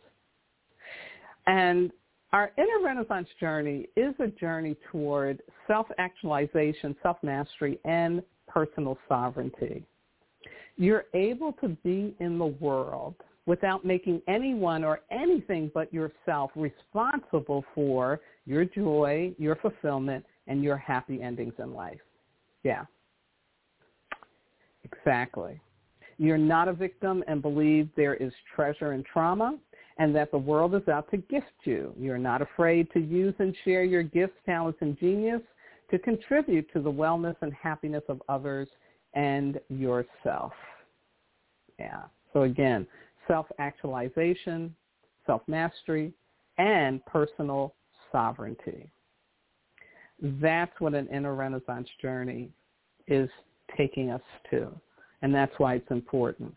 And 1.47 1.91
our 2.33 2.51
inner 2.57 2.83
renaissance 2.83 3.29
journey 3.39 3.87
is 3.95 4.13
a 4.19 4.27
journey 4.27 4.75
toward 4.91 5.41
self-actualization, 5.65 6.93
self-mastery, 7.01 7.79
and 7.85 8.21
personal 8.49 8.97
sovereignty. 9.07 9.85
You're 10.75 11.05
able 11.13 11.53
to 11.53 11.69
be 11.69 12.13
in 12.19 12.37
the 12.37 12.47
world 12.47 13.15
without 13.45 13.85
making 13.85 14.21
anyone 14.27 14.83
or 14.83 14.99
anything 15.09 15.71
but 15.73 15.91
yourself 15.93 16.51
responsible 16.55 17.63
for 17.73 18.19
your 18.45 18.65
joy, 18.65 19.33
your 19.37 19.55
fulfillment, 19.55 20.25
and 20.47 20.61
your 20.61 20.75
happy 20.75 21.21
endings 21.21 21.53
in 21.59 21.73
life. 21.73 21.99
Yeah. 22.63 22.83
Exactly. 24.91 25.59
You're 26.17 26.37
not 26.37 26.67
a 26.67 26.73
victim 26.73 27.23
and 27.27 27.41
believe 27.41 27.89
there 27.95 28.15
is 28.15 28.33
treasure 28.55 28.93
in 28.93 29.03
trauma 29.03 29.57
and 29.97 30.15
that 30.15 30.31
the 30.31 30.37
world 30.37 30.75
is 30.75 30.87
out 30.87 31.09
to 31.11 31.17
gift 31.17 31.47
you. 31.63 31.93
You're 31.99 32.17
not 32.17 32.41
afraid 32.41 32.91
to 32.93 32.99
use 32.99 33.33
and 33.39 33.55
share 33.63 33.83
your 33.83 34.03
gifts, 34.03 34.37
talents, 34.45 34.79
and 34.81 34.97
genius 34.99 35.41
to 35.91 35.99
contribute 35.99 36.71
to 36.73 36.81
the 36.81 36.91
wellness 36.91 37.35
and 37.41 37.53
happiness 37.53 38.03
of 38.09 38.21
others 38.29 38.67
and 39.13 39.59
yourself. 39.69 40.53
Yeah. 41.79 42.03
So 42.33 42.43
again, 42.43 42.85
self-actualization, 43.27 44.75
self-mastery, 45.25 46.13
and 46.57 47.03
personal 47.05 47.73
sovereignty. 48.11 48.89
That's 50.21 50.71
what 50.79 50.93
an 50.93 51.07
inner 51.07 51.35
renaissance 51.35 51.87
journey 52.01 52.49
is 53.07 53.29
taking 53.77 54.09
us 54.09 54.21
to. 54.51 54.69
And 55.21 55.33
that's 55.33 55.53
why 55.57 55.75
it's 55.75 55.91
important. 55.91 56.53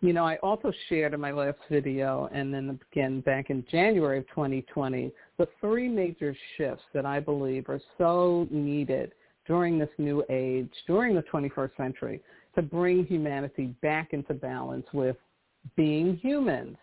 You 0.00 0.12
know, 0.12 0.24
I 0.24 0.36
also 0.36 0.72
shared 0.88 1.14
in 1.14 1.20
my 1.20 1.32
last 1.32 1.58
video 1.68 2.28
and 2.32 2.54
then 2.54 2.78
again 2.92 3.20
back 3.22 3.50
in 3.50 3.64
January 3.70 4.18
of 4.18 4.28
2020, 4.28 5.12
the 5.36 5.48
three 5.60 5.88
major 5.88 6.36
shifts 6.56 6.84
that 6.94 7.04
I 7.04 7.18
believe 7.18 7.68
are 7.68 7.80
so 7.98 8.46
needed 8.50 9.12
during 9.46 9.78
this 9.78 9.88
new 9.98 10.22
age, 10.30 10.70
during 10.86 11.16
the 11.16 11.22
21st 11.22 11.76
century, 11.76 12.20
to 12.54 12.62
bring 12.62 13.04
humanity 13.06 13.74
back 13.82 14.12
into 14.12 14.34
balance 14.34 14.86
with 14.92 15.16
being 15.76 16.16
humans. 16.16 16.76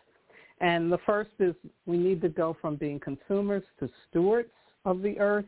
And 0.60 0.92
the 0.92 1.00
first 1.06 1.32
is 1.40 1.56
we 1.86 1.98
need 1.98 2.22
to 2.22 2.30
go 2.30 2.58
from 2.60 2.76
being 2.76 3.00
consumers 3.00 3.64
to 3.80 3.90
stewards 4.10 4.50
of 4.84 5.02
the 5.02 5.20
earth 5.20 5.46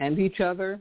and 0.00 0.18
each 0.18 0.40
other. 0.40 0.80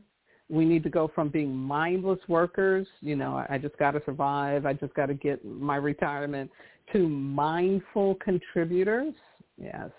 We 0.49 0.65
need 0.65 0.83
to 0.83 0.89
go 0.89 1.09
from 1.13 1.29
being 1.29 1.55
mindless 1.55 2.19
workers, 2.27 2.87
you 3.01 3.15
know, 3.15 3.45
I 3.49 3.57
just 3.57 3.77
got 3.77 3.91
to 3.91 4.01
survive, 4.05 4.65
I 4.65 4.73
just 4.73 4.93
got 4.93 5.07
to 5.07 5.13
get 5.13 5.43
my 5.45 5.77
retirement, 5.77 6.51
to 6.91 7.07
mindful 7.07 8.15
contributors, 8.15 9.13
yes. 9.57 9.89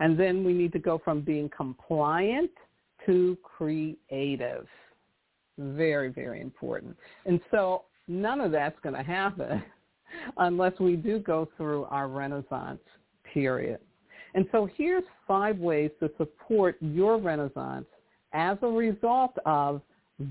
And 0.00 0.18
then 0.18 0.42
we 0.42 0.52
need 0.52 0.72
to 0.72 0.78
go 0.78 1.00
from 1.04 1.20
being 1.20 1.50
compliant 1.54 2.50
to 3.06 3.36
creative. 3.42 4.66
Very, 5.58 6.08
very 6.08 6.40
important. 6.40 6.96
And 7.26 7.40
so 7.50 7.84
none 8.08 8.40
of 8.40 8.50
that's 8.50 8.78
going 8.82 8.96
to 8.96 9.02
happen 9.02 9.62
unless 10.38 10.78
we 10.80 10.96
do 10.96 11.18
go 11.18 11.48
through 11.56 11.84
our 11.84 12.08
renaissance 12.08 12.80
period. 13.32 13.78
And 14.34 14.46
so 14.50 14.68
here's 14.76 15.04
five 15.28 15.58
ways 15.58 15.90
to 16.00 16.10
support 16.16 16.76
your 16.80 17.18
renaissance 17.18 17.86
as 18.32 18.58
a 18.62 18.68
result 18.68 19.36
of 19.46 19.82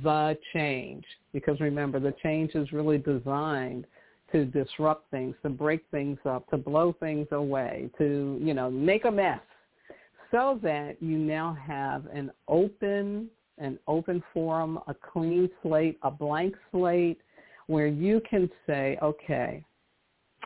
the 0.04 0.38
change. 0.54 1.06
Because 1.34 1.60
remember, 1.60 2.00
the 2.00 2.14
change 2.24 2.56
is 2.56 2.72
really 2.72 2.98
designed 2.98 3.86
to 4.32 4.46
disrupt 4.46 5.10
things, 5.12 5.36
to 5.44 5.50
break 5.50 5.84
things 5.92 6.18
up, 6.26 6.50
to 6.50 6.58
blow 6.58 6.96
things 7.00 7.28
away, 7.32 7.90
to, 7.98 8.40
you 8.42 8.54
know, 8.54 8.70
make 8.70 9.06
a 9.06 9.12
mess 9.12 9.42
so 10.32 10.60
that 10.64 10.96
you 11.02 11.18
now 11.18 11.58
have 11.68 12.06
an 12.08 12.32
open, 12.48 13.28
an 13.58 13.78
open 13.88 14.24
forum, 14.34 14.80
a 14.88 14.94
clean 14.94 15.50
slate, 15.62 16.00
a 16.04 16.12
blank 16.12 16.56
slate 16.72 17.20
where 17.68 17.88
you 17.88 18.22
can 18.30 18.50
say, 18.66 18.98
okay, 19.02 19.64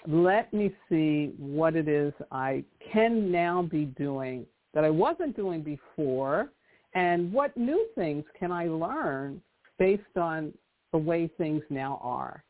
let 0.07 0.51
me 0.53 0.73
see 0.89 1.33
what 1.37 1.75
it 1.75 1.87
is 1.87 2.13
I 2.31 2.63
can 2.91 3.31
now 3.31 3.61
be 3.63 3.85
doing 3.85 4.45
that 4.73 4.83
I 4.83 4.89
wasn't 4.89 5.35
doing 5.35 5.61
before 5.61 6.49
and 6.95 7.31
what 7.31 7.55
new 7.55 7.85
things 7.93 8.23
can 8.39 8.51
I 8.51 8.67
learn 8.67 9.41
based 9.77 10.17
on 10.17 10.53
the 10.91 10.97
way 10.97 11.29
things 11.37 11.61
now 11.69 11.99
are. 12.01 12.43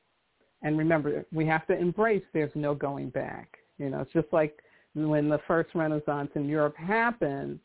And 0.61 0.77
remember, 0.77 1.25
we 1.33 1.45
have 1.47 1.67
to 1.67 1.77
embrace 1.77 2.23
there's 2.33 2.51
no 2.55 2.73
going 2.73 3.09
back. 3.09 3.57
You 3.77 3.89
know, 3.89 4.01
it's 4.01 4.13
just 4.13 4.31
like 4.31 4.59
when 4.93 5.29
the 5.29 5.39
first 5.47 5.69
Renaissance 5.75 6.29
in 6.35 6.47
Europe 6.47 6.77
happened, 6.77 7.59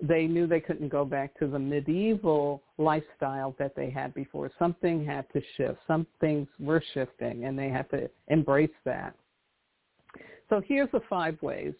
they 0.00 0.26
knew 0.26 0.46
they 0.46 0.60
couldn't 0.60 0.88
go 0.88 1.04
back 1.04 1.38
to 1.38 1.46
the 1.46 1.58
medieval 1.58 2.62
lifestyle 2.78 3.54
that 3.58 3.76
they 3.76 3.88
had 3.88 4.12
before. 4.14 4.50
Something 4.58 5.04
had 5.04 5.26
to 5.32 5.40
shift. 5.56 5.78
Some 5.86 6.06
things 6.20 6.48
were 6.58 6.82
shifting, 6.92 7.44
and 7.44 7.56
they 7.56 7.68
had 7.68 7.88
to 7.90 8.10
embrace 8.28 8.70
that. 8.84 9.14
So 10.48 10.60
here's 10.66 10.90
the 10.92 11.00
five 11.08 11.40
ways. 11.40 11.74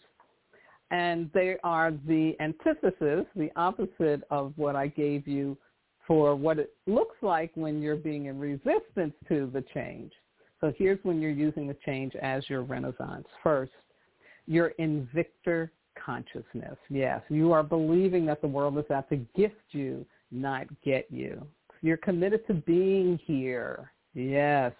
And 0.93 1.31
they 1.33 1.55
are 1.63 1.91
the 2.07 2.35
antithesis, 2.39 3.25
the 3.35 3.49
opposite 3.55 4.21
of 4.29 4.53
what 4.57 4.75
I 4.75 4.87
gave 4.87 5.27
you 5.27 5.57
for 6.05 6.35
what 6.35 6.59
it 6.59 6.71
looks 6.85 7.15
like 7.23 7.49
when 7.55 7.81
you're 7.81 7.95
being 7.95 8.27
in 8.27 8.39
resistance 8.39 9.15
to 9.27 9.49
the 9.51 9.63
change. 9.73 10.11
So 10.61 10.71
here's 10.77 10.99
when 11.01 11.19
you're 11.19 11.31
using 11.31 11.67
the 11.67 11.75
change 11.83 12.15
as 12.17 12.47
your 12.47 12.61
renaissance. 12.61 13.25
First, 13.41 13.71
you're 14.45 14.73
in 14.77 15.09
victor 15.15 15.71
consciousness. 16.05 16.77
Yes, 16.91 17.21
you 17.27 17.51
are 17.53 17.63
believing 17.63 18.23
that 18.27 18.41
the 18.41 18.47
world 18.47 18.77
is 18.77 18.85
out 18.91 19.09
to 19.09 19.17
gift 19.35 19.55
you, 19.71 20.05
not 20.31 20.67
get 20.83 21.07
you. 21.09 21.43
You're 21.81 21.97
committed 21.97 22.45
to 22.47 22.53
being 22.53 23.19
here. 23.25 23.91
Yes, 24.13 24.73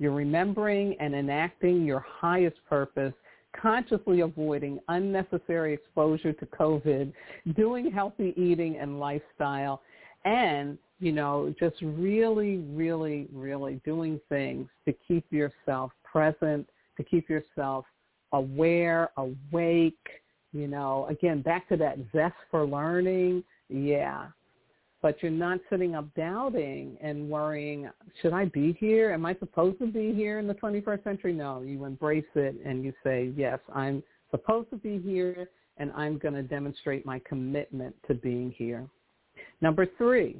you're 0.00 0.10
remembering 0.10 0.96
and 0.98 1.14
enacting 1.14 1.84
your 1.84 2.00
highest 2.00 2.56
purpose 2.68 3.14
consciously 3.60 4.20
avoiding 4.20 4.78
unnecessary 4.88 5.74
exposure 5.74 6.32
to 6.32 6.46
COVID, 6.46 7.12
doing 7.56 7.90
healthy 7.90 8.34
eating 8.36 8.76
and 8.76 9.00
lifestyle, 9.00 9.82
and, 10.24 10.78
you 10.98 11.12
know, 11.12 11.54
just 11.58 11.76
really, 11.82 12.58
really, 12.72 13.26
really 13.32 13.80
doing 13.84 14.20
things 14.28 14.68
to 14.86 14.94
keep 15.06 15.24
yourself 15.30 15.92
present, 16.04 16.68
to 16.96 17.02
keep 17.02 17.28
yourself 17.28 17.84
aware, 18.32 19.10
awake, 19.16 19.94
you 20.52 20.66
know, 20.66 21.06
again, 21.08 21.42
back 21.42 21.68
to 21.68 21.76
that 21.76 21.98
zest 22.12 22.34
for 22.50 22.64
learning. 22.64 23.42
Yeah. 23.68 24.26
But 25.02 25.22
you're 25.22 25.32
not 25.32 25.60
sitting 25.70 25.94
up 25.94 26.12
doubting 26.14 26.98
and 27.00 27.30
worrying, 27.30 27.88
should 28.20 28.34
I 28.34 28.46
be 28.46 28.76
here? 28.78 29.12
Am 29.12 29.24
I 29.24 29.34
supposed 29.36 29.78
to 29.78 29.86
be 29.86 30.12
here 30.12 30.38
in 30.38 30.46
the 30.46 30.54
21st 30.54 31.04
century? 31.04 31.32
No, 31.32 31.62
you 31.62 31.84
embrace 31.86 32.24
it 32.34 32.56
and 32.64 32.84
you 32.84 32.92
say, 33.02 33.32
yes, 33.34 33.58
I'm 33.74 34.02
supposed 34.30 34.68
to 34.70 34.76
be 34.76 34.98
here 34.98 35.48
and 35.78 35.90
I'm 35.96 36.18
going 36.18 36.34
to 36.34 36.42
demonstrate 36.42 37.06
my 37.06 37.20
commitment 37.26 37.96
to 38.08 38.14
being 38.14 38.54
here. 38.56 38.86
Number 39.62 39.86
three, 39.96 40.36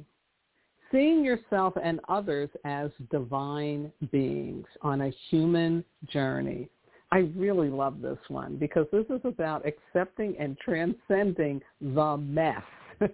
seeing 0.91 1.23
yourself 1.23 1.73
and 1.81 1.99
others 2.07 2.49
as 2.63 2.91
divine 3.09 3.91
beings 4.11 4.67
on 4.83 5.01
a 5.01 5.11
human 5.29 5.83
journey. 6.07 6.69
I 7.11 7.29
really 7.35 7.69
love 7.69 8.01
this 8.01 8.19
one 8.29 8.57
because 8.57 8.85
this 8.91 9.05
is 9.09 9.21
about 9.25 9.65
accepting 9.65 10.35
and 10.39 10.57
transcending 10.59 11.61
the 11.81 12.17
mess. 12.17 12.63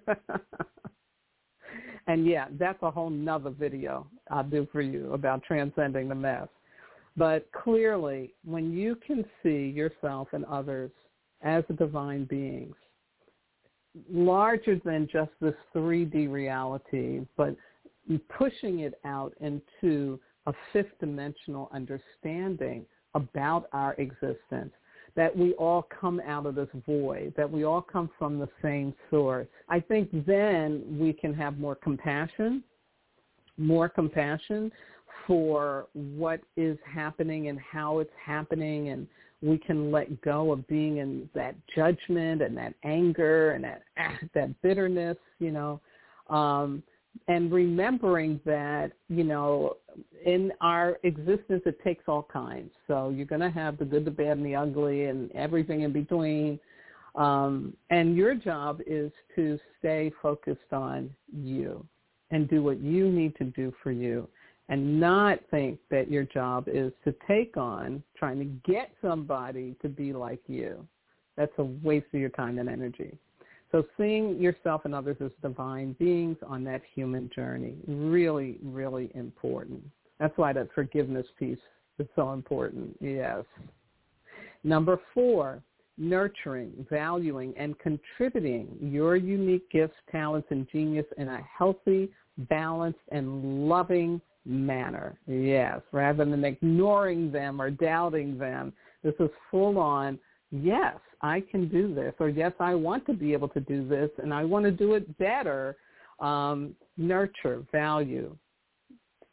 and 2.07 2.25
yeah, 2.25 2.45
that's 2.59 2.81
a 2.81 2.91
whole 2.91 3.09
nother 3.09 3.49
video 3.49 4.07
I'll 4.29 4.43
do 4.43 4.67
for 4.71 4.81
you 4.81 5.13
about 5.13 5.43
transcending 5.43 6.09
the 6.09 6.15
mess. 6.15 6.47
But 7.15 7.49
clearly, 7.51 8.33
when 8.45 8.71
you 8.71 8.95
can 8.95 9.25
see 9.41 9.73
yourself 9.75 10.29
and 10.33 10.45
others 10.45 10.91
as 11.41 11.63
divine 11.77 12.25
beings, 12.25 12.75
larger 14.11 14.79
than 14.85 15.07
just 15.11 15.31
this 15.41 15.55
3D 15.75 16.29
reality, 16.29 17.21
but 17.35 17.55
pushing 18.37 18.79
it 18.79 18.99
out 19.05 19.33
into 19.41 20.19
a 20.45 20.53
fifth 20.71 20.97
dimensional 20.99 21.69
understanding 21.73 22.85
about 23.15 23.67
our 23.73 23.95
existence, 23.95 24.71
that 25.17 25.35
we 25.35 25.53
all 25.53 25.87
come 25.99 26.21
out 26.25 26.45
of 26.45 26.55
this 26.55 26.69
void, 26.85 27.33
that 27.35 27.51
we 27.51 27.65
all 27.65 27.81
come 27.81 28.09
from 28.19 28.37
the 28.37 28.47
same 28.61 28.93
source. 29.09 29.47
I 29.67 29.79
think 29.79 30.09
then 30.27 30.83
we 30.97 31.11
can 31.11 31.33
have 31.33 31.57
more 31.57 31.75
compassion, 31.75 32.63
more 33.57 33.89
compassion 33.89 34.71
for 35.25 35.87
what 35.93 36.39
is 36.55 36.77
happening 36.85 37.49
and 37.49 37.59
how 37.59 37.97
it's 37.97 38.13
happening 38.23 38.89
and 38.89 39.07
we 39.41 39.57
can 39.57 39.91
let 39.91 40.21
go 40.21 40.51
of 40.51 40.67
being 40.67 40.97
in 40.97 41.27
that 41.33 41.55
judgment 41.75 42.43
and 42.43 42.55
that 42.55 42.73
anger 42.83 43.51
and 43.51 43.63
that 43.63 43.81
that 44.35 44.61
bitterness, 44.61 45.17
you 45.39 45.51
know, 45.51 45.81
um, 46.29 46.83
and 47.27 47.51
remembering 47.51 48.39
that 48.45 48.91
you 49.09 49.23
know 49.23 49.77
in 50.25 50.51
our 50.61 50.99
existence 51.03 51.63
it 51.65 51.81
takes 51.83 52.03
all 52.07 52.27
kinds. 52.31 52.71
So 52.87 53.09
you're 53.09 53.25
going 53.25 53.41
to 53.41 53.49
have 53.49 53.77
the 53.77 53.85
good, 53.85 54.05
the 54.05 54.11
bad, 54.11 54.37
and 54.37 54.45
the 54.45 54.55
ugly, 54.55 55.05
and 55.05 55.31
everything 55.33 55.81
in 55.81 55.91
between. 55.91 56.59
Um, 57.15 57.75
and 57.89 58.15
your 58.15 58.35
job 58.35 58.79
is 58.85 59.11
to 59.35 59.59
stay 59.79 60.11
focused 60.21 60.71
on 60.71 61.09
you 61.33 61.85
and 62.29 62.47
do 62.49 62.61
what 62.61 62.79
you 62.79 63.09
need 63.09 63.35
to 63.37 63.45
do 63.45 63.73
for 63.81 63.91
you 63.91 64.27
and 64.69 64.99
not 64.99 65.39
think 65.49 65.79
that 65.89 66.11
your 66.11 66.23
job 66.23 66.67
is 66.67 66.91
to 67.05 67.15
take 67.27 67.55
on 67.57 68.03
trying 68.17 68.37
to 68.39 68.71
get 68.71 68.91
somebody 69.01 69.75
to 69.81 69.87
be 69.87 70.13
like 70.13 70.41
you. 70.47 70.85
That's 71.37 71.53
a 71.57 71.63
waste 71.63 72.07
of 72.13 72.19
your 72.19 72.29
time 72.29 72.59
and 72.59 72.67
energy. 72.67 73.17
So 73.71 73.83
seeing 73.97 74.39
yourself 74.41 74.85
and 74.85 74.95
others 74.95 75.17
as 75.19 75.31
divine 75.41 75.93
beings 75.99 76.37
on 76.47 76.63
that 76.65 76.81
human 76.95 77.29
journey, 77.35 77.75
really, 77.87 78.57
really 78.63 79.11
important. 79.13 79.83
That's 80.19 80.37
why 80.37 80.53
that 80.53 80.69
forgiveness 80.73 81.27
piece 81.37 81.57
is 81.99 82.07
so 82.15 82.33
important. 82.33 82.95
Yes. 83.01 83.43
Number 84.63 84.99
four, 85.13 85.61
nurturing, 85.97 86.85
valuing, 86.89 87.53
and 87.57 87.77
contributing 87.79 88.77
your 88.79 89.15
unique 89.15 89.69
gifts, 89.69 89.95
talents, 90.11 90.47
and 90.51 90.67
genius 90.71 91.05
in 91.17 91.27
a 91.27 91.41
healthy, 91.57 92.09
balanced, 92.49 92.99
and 93.11 93.67
loving 93.67 94.21
manner. 94.45 95.19
Yes, 95.27 95.81
rather 95.91 96.23
than 96.23 96.43
ignoring 96.43 97.31
them 97.31 97.61
or 97.61 97.69
doubting 97.69 98.37
them. 98.37 98.73
This 99.03 99.15
is 99.19 99.29
full 99.51 99.77
on, 99.77 100.19
yes, 100.51 100.95
I 101.21 101.41
can 101.41 101.67
do 101.67 101.93
this, 101.93 102.13
or 102.19 102.29
yes, 102.29 102.53
I 102.59 102.75
want 102.75 103.05
to 103.07 103.13
be 103.13 103.33
able 103.33 103.49
to 103.49 103.59
do 103.59 103.87
this, 103.87 104.09
and 104.21 104.33
I 104.33 104.43
want 104.43 104.65
to 104.65 104.71
do 104.71 104.93
it 104.93 105.17
better. 105.17 105.75
Um, 106.19 106.75
nurture, 106.97 107.63
value, 107.71 108.35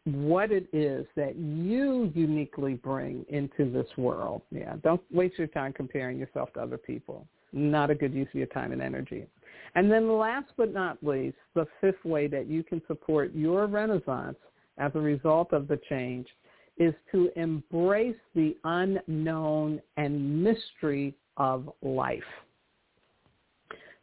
what 0.04 0.52
it 0.52 0.66
is 0.72 1.06
that 1.16 1.36
you 1.36 2.12
uniquely 2.14 2.74
bring 2.74 3.24
into 3.30 3.70
this 3.70 3.86
world. 3.96 4.42
Yeah, 4.50 4.74
don't 4.82 5.00
waste 5.10 5.38
your 5.38 5.46
time 5.46 5.72
comparing 5.72 6.18
yourself 6.18 6.52
to 6.54 6.60
other 6.60 6.76
people. 6.76 7.26
Not 7.52 7.90
a 7.90 7.94
good 7.94 8.12
use 8.12 8.28
of 8.28 8.34
your 8.34 8.46
time 8.48 8.72
and 8.72 8.82
energy. 8.82 9.26
And 9.74 9.90
then 9.90 10.18
last 10.18 10.52
but 10.56 10.72
not 10.72 10.98
least, 11.02 11.36
the 11.54 11.66
fifth 11.80 12.04
way 12.04 12.26
that 12.26 12.46
you 12.46 12.62
can 12.62 12.82
support 12.86 13.32
your 13.34 13.66
renaissance 13.66 14.36
as 14.76 14.92
a 14.94 15.00
result 15.00 15.52
of 15.52 15.68
the 15.68 15.80
change 15.88 16.26
is 16.76 16.94
to 17.12 17.30
embrace 17.36 18.16
the 18.34 18.56
unknown 18.64 19.80
and 19.96 20.42
mystery 20.42 21.14
of 21.36 21.70
life. 21.82 22.22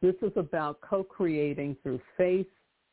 This 0.01 0.15
is 0.21 0.31
about 0.35 0.81
co-creating 0.81 1.77
through 1.83 2.01
faith 2.17 2.47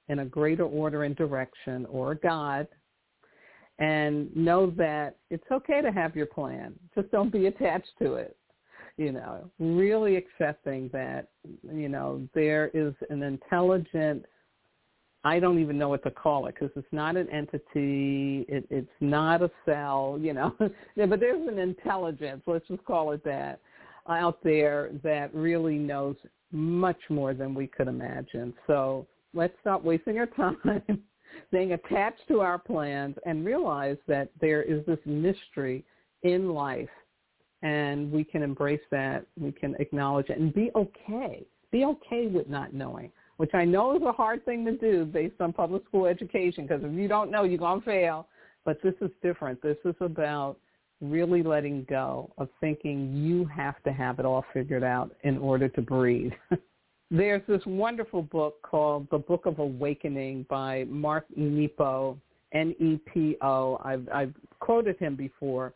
in 0.08 0.20
a 0.20 0.24
greater 0.24 0.64
order 0.64 1.04
and 1.04 1.16
direction 1.16 1.86
or 1.86 2.14
God 2.14 2.66
and 3.78 4.34
know 4.36 4.70
that 4.70 5.16
it's 5.30 5.44
okay 5.50 5.80
to 5.80 5.92
have 5.92 6.16
your 6.16 6.26
plan. 6.26 6.74
Just 6.94 7.10
don't 7.10 7.32
be 7.32 7.46
attached 7.46 7.92
to 8.00 8.14
it. 8.14 8.36
You 8.96 9.12
know, 9.12 9.48
really 9.60 10.16
accepting 10.16 10.90
that, 10.92 11.28
you 11.72 11.88
know, 11.88 12.28
there 12.34 12.68
is 12.74 12.92
an 13.10 13.22
intelligent, 13.22 14.24
I 15.24 15.40
don't 15.40 15.59
even 15.59 15.78
know 15.78 15.88
what 15.88 16.04
to 16.04 16.11
call 16.11 16.46
it 16.46 16.54
because 16.54 16.70
it's 16.76 16.92
not 16.92 17.16
an 17.16 17.28
entity. 17.31 18.46
It, 18.48 18.66
it's 18.70 18.88
not 19.00 19.42
a 19.42 19.50
cell, 19.64 20.18
you 20.20 20.33
know, 20.33 20.54
yeah, 20.96 21.07
but 21.07 21.20
there's 21.20 21.46
an 21.48 21.59
intelligence, 21.59 22.42
let's 22.46 22.66
just 22.68 22.85
call 22.85 23.12
it 23.12 23.24
that, 23.24 23.61
out 24.09 24.38
there 24.42 24.90
that 25.02 25.35
really 25.35 25.76
knows 25.76 26.16
much 26.52 27.00
more 27.11 27.35
than 27.35 27.54
we 27.54 27.66
could 27.66 27.88
imagine. 27.88 28.54
So 28.66 29.07
let's 29.35 29.54
stop 29.61 29.83
wasting 29.83 30.18
our 30.18 30.26
time 30.37 31.02
being 31.50 31.72
attached 31.72 32.26
to 32.28 32.40
our 32.40 32.59
plans 32.59 33.16
and 33.26 33.44
realize 33.44 33.96
that 34.07 34.31
there 34.40 34.62
is 34.62 34.85
this 34.87 34.98
mystery 35.04 35.85
in 36.22 36.50
life 36.50 36.88
and 37.62 38.11
we 38.12 38.24
can 38.24 38.42
embrace 38.42 38.81
that. 38.90 39.26
We 39.38 39.52
can 39.52 39.74
acknowledge 39.78 40.31
it 40.31 40.38
and 40.38 40.54
be 40.54 40.70
okay. 40.76 41.44
Be 41.70 41.85
okay 41.85 42.28
with 42.28 42.48
not 42.48 42.72
knowing, 42.72 43.11
which 43.38 43.55
I 43.55 43.64
know 43.64 43.96
is 43.96 44.03
a 44.03 44.12
hard 44.12 44.44
thing 44.44 44.64
to 44.66 44.72
do 44.72 45.05
based 45.05 45.40
on 45.40 45.53
public 45.53 45.85
school 45.87 46.07
education 46.07 46.66
because 46.66 46.83
if 46.85 46.92
you 46.92 47.09
don't 47.09 47.31
know, 47.31 47.44
you're 47.44 47.59
going 47.59 47.81
to 47.81 47.87
fail. 47.87 48.27
But 48.64 48.83
this 48.83 48.94
is 49.01 49.11
different. 49.22 49.62
This 49.62 49.79
is 49.85 49.94
about 50.01 50.59
really 51.01 51.44
letting 51.44 51.87
go 51.88 52.31
of 52.37 52.48
thinking 52.61 53.14
you 53.14 53.44
have 53.46 53.81
to 53.85 53.92
have 53.92 54.18
it 54.18 54.27
all 54.27 54.44
figured 54.53 54.83
out 54.83 55.12
in 55.22 55.38
order 55.38 55.68
to 55.68 55.81
breathe. 55.81 56.33
There's 57.11 57.42
this 57.48 57.62
wonderful 57.64 58.22
book 58.22 58.61
called 58.62 59.07
The 59.11 59.18
Book 59.18 59.46
of 59.46 59.61
Awakening 59.61 60.44
by 60.51 60.85
Mark 60.88 61.24
Nepo, 61.35 62.18
N-E-P-O. 62.53 63.81
I've, 63.83 64.09
I've 64.12 64.35
quoted 64.59 64.98
him 64.98 65.14
before, 65.14 65.72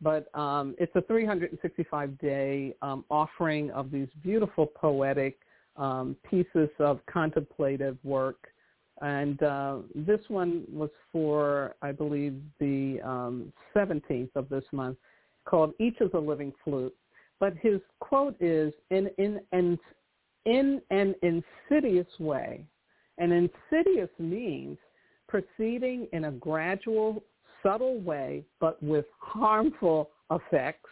but 0.00 0.28
um, 0.38 0.76
it's 0.78 0.94
a 0.94 1.00
365-day 1.00 2.74
um, 2.82 3.04
offering 3.10 3.70
of 3.70 3.90
these 3.90 4.08
beautiful 4.22 4.66
poetic 4.66 5.38
um, 5.76 6.16
pieces 6.28 6.68
of 6.78 7.00
contemplative 7.06 7.96
work. 8.04 8.48
And 9.02 9.42
uh, 9.42 9.78
this 9.94 10.20
one 10.28 10.64
was 10.72 10.90
for, 11.12 11.74
I 11.82 11.92
believe, 11.92 12.40
the 12.60 13.00
um, 13.04 13.52
17th 13.76 14.30
of 14.34 14.48
this 14.48 14.64
month, 14.72 14.96
called 15.44 15.74
Each 15.78 16.00
is 16.00 16.10
a 16.14 16.18
Living 16.18 16.52
Flute. 16.64 16.94
But 17.38 17.54
his 17.60 17.80
quote 18.00 18.34
is, 18.40 18.72
in, 18.90 19.10
in, 19.18 19.40
in 19.52 19.78
in 20.46 20.80
an 20.90 21.14
insidious 21.22 22.06
way. 22.18 22.64
And 23.18 23.32
insidious 23.32 24.10
means 24.18 24.78
proceeding 25.28 26.06
in 26.12 26.24
a 26.26 26.30
gradual, 26.30 27.22
subtle 27.62 28.00
way, 28.00 28.44
but 28.60 28.80
with 28.82 29.04
harmful 29.18 30.10
effects. 30.30 30.88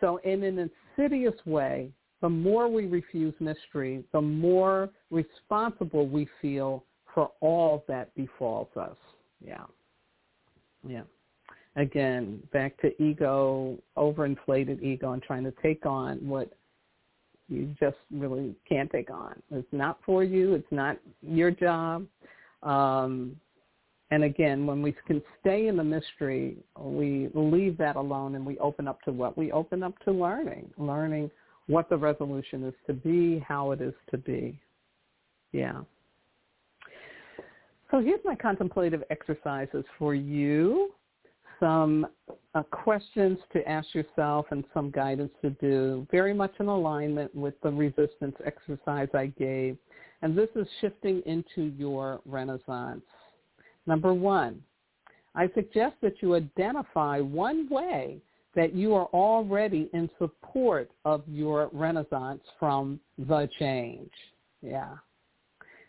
So 0.00 0.18
in 0.24 0.42
an 0.42 0.70
insidious 0.98 1.34
way, 1.46 1.90
the 2.20 2.28
more 2.28 2.68
we 2.68 2.86
refuse 2.86 3.34
mystery, 3.40 4.04
the 4.12 4.20
more 4.20 4.90
responsible 5.10 6.08
we 6.08 6.28
feel 6.42 6.84
for 7.14 7.30
all 7.40 7.84
that 7.88 8.14
befalls 8.14 8.68
us. 8.76 8.96
Yeah. 9.44 9.64
Yeah. 10.86 11.02
Again, 11.76 12.42
back 12.52 12.76
to 12.80 13.02
ego, 13.02 13.78
overinflated 13.96 14.82
ego 14.82 15.12
and 15.12 15.22
trying 15.22 15.44
to 15.44 15.52
take 15.62 15.86
on 15.86 16.18
what 16.26 16.52
you 17.48 17.74
just 17.78 17.96
really 18.10 18.54
can't 18.68 18.90
take 18.90 19.10
on. 19.10 19.40
It's 19.52 19.72
not 19.72 19.98
for 20.04 20.24
you. 20.24 20.54
It's 20.54 20.70
not 20.70 20.98
your 21.22 21.50
job. 21.50 22.06
Um, 22.62 23.36
and 24.10 24.24
again, 24.24 24.66
when 24.66 24.82
we 24.82 24.94
can 25.06 25.22
stay 25.40 25.68
in 25.68 25.76
the 25.76 25.84
mystery, 25.84 26.56
we 26.78 27.28
leave 27.34 27.76
that 27.78 27.96
alone 27.96 28.34
and 28.34 28.44
we 28.44 28.58
open 28.58 28.88
up 28.88 29.02
to 29.02 29.12
what? 29.12 29.36
We 29.36 29.52
open 29.52 29.82
up 29.82 29.98
to 30.04 30.12
learning, 30.12 30.70
learning 30.78 31.30
what 31.68 31.88
the 31.88 31.96
resolution 31.96 32.64
is 32.64 32.74
to 32.86 32.92
be, 32.92 33.38
how 33.46 33.70
it 33.70 33.80
is 33.80 33.94
to 34.10 34.18
be. 34.18 34.58
Yeah. 35.52 35.82
So 37.90 38.00
here's 38.00 38.20
my 38.24 38.34
contemplative 38.34 39.02
exercises 39.10 39.84
for 39.98 40.14
you 40.14 40.92
some 41.60 42.06
uh, 42.54 42.62
questions 42.64 43.38
to 43.52 43.68
ask 43.68 43.94
yourself 43.94 44.46
and 44.50 44.64
some 44.72 44.90
guidance 44.90 45.32
to 45.42 45.50
do, 45.50 46.06
very 46.10 46.32
much 46.32 46.52
in 46.60 46.66
alignment 46.66 47.34
with 47.34 47.54
the 47.62 47.70
resistance 47.70 48.36
exercise 48.44 49.08
I 49.14 49.26
gave. 49.38 49.76
And 50.22 50.36
this 50.36 50.48
is 50.54 50.66
shifting 50.80 51.22
into 51.26 51.72
your 51.76 52.20
renaissance. 52.24 53.02
Number 53.86 54.12
one, 54.12 54.62
I 55.34 55.48
suggest 55.54 55.96
that 56.02 56.14
you 56.20 56.34
identify 56.34 57.20
one 57.20 57.68
way 57.68 58.18
that 58.58 58.74
you 58.74 58.92
are 58.92 59.06
already 59.12 59.88
in 59.92 60.10
support 60.18 60.90
of 61.04 61.22
your 61.28 61.70
renaissance 61.72 62.40
from 62.58 62.98
the 63.16 63.48
change. 63.60 64.10
Yeah. 64.62 64.96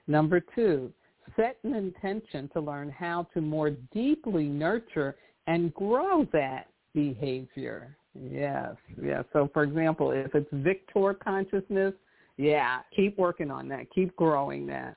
Number 0.06 0.40
two, 0.54 0.94
set 1.36 1.58
an 1.64 1.74
intention 1.74 2.48
to 2.54 2.62
learn 2.62 2.92
how 2.92 3.28
to 3.34 3.42
more 3.42 3.72
deeply 3.92 4.46
nurture 4.46 5.16
and 5.48 5.74
grow 5.74 6.28
that 6.32 6.68
behavior. 6.94 7.98
Yes, 8.14 8.76
yes. 9.04 9.24
So 9.34 9.50
for 9.52 9.64
example, 9.64 10.12
if 10.12 10.36
it's 10.36 10.48
victor 10.52 11.16
consciousness, 11.16 11.96
yeah, 12.38 12.82
keep 12.96 13.18
working 13.18 13.50
on 13.50 13.68
that. 13.70 13.88
Keep 13.96 14.16
growing 14.16 14.68
that. 14.68 14.96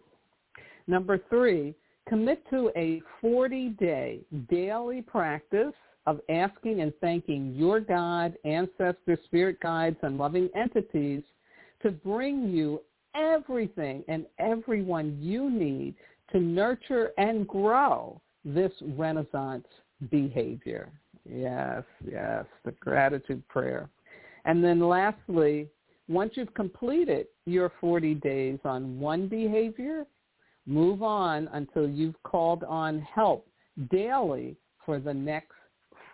Number 0.87 1.19
three, 1.31 1.75
commit 2.07 2.45
to 2.51 2.71
a 2.77 3.01
40-day 3.25 4.21
daily 4.51 5.01
practice 5.01 5.73
of 6.07 6.21
asking 6.29 6.81
and 6.81 6.93
thanking 7.01 7.55
your 7.55 7.81
God, 7.81 8.35
ancestors, 8.45 9.19
spirit 9.25 9.61
guides, 9.61 9.97
and 10.03 10.19
loving 10.19 10.49
entities 10.57 11.23
to 11.83 11.91
bring 11.91 12.49
you 12.49 12.81
everything 13.15 14.05
and 14.09 14.27
everyone 14.39 15.17
you 15.21 15.51
need 15.51 15.95
to 16.33 16.41
nurture 16.41 17.13
and 17.19 17.47
grow 17.47 18.21
this 18.45 18.73
renaissance 18.97 19.67
behavior. 20.11 20.91
Yes, 21.29 21.85
yes, 22.11 22.45
the 22.65 22.73
gratitude 22.73 23.47
prayer. 23.49 23.89
And 24.45 24.63
then 24.65 24.81
lastly, 24.81 25.69
once 26.09 26.33
you've 26.35 26.55
completed 26.55 27.27
your 27.47 27.73
40 27.81 28.15
days 28.17 28.59
on 28.65 28.99
one 28.99 29.29
behavior, 29.29 30.05
move 30.67 31.03
on 31.03 31.49
until 31.53 31.89
you've 31.89 32.21
called 32.25 32.65
on 32.65 33.01
help 33.03 33.47
daily 33.91 34.57
for 34.85 34.99
the 34.99 35.15
next 35.15 35.55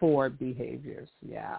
four 0.00 0.28
behaviors. 0.30 1.08
Yeah. 1.26 1.58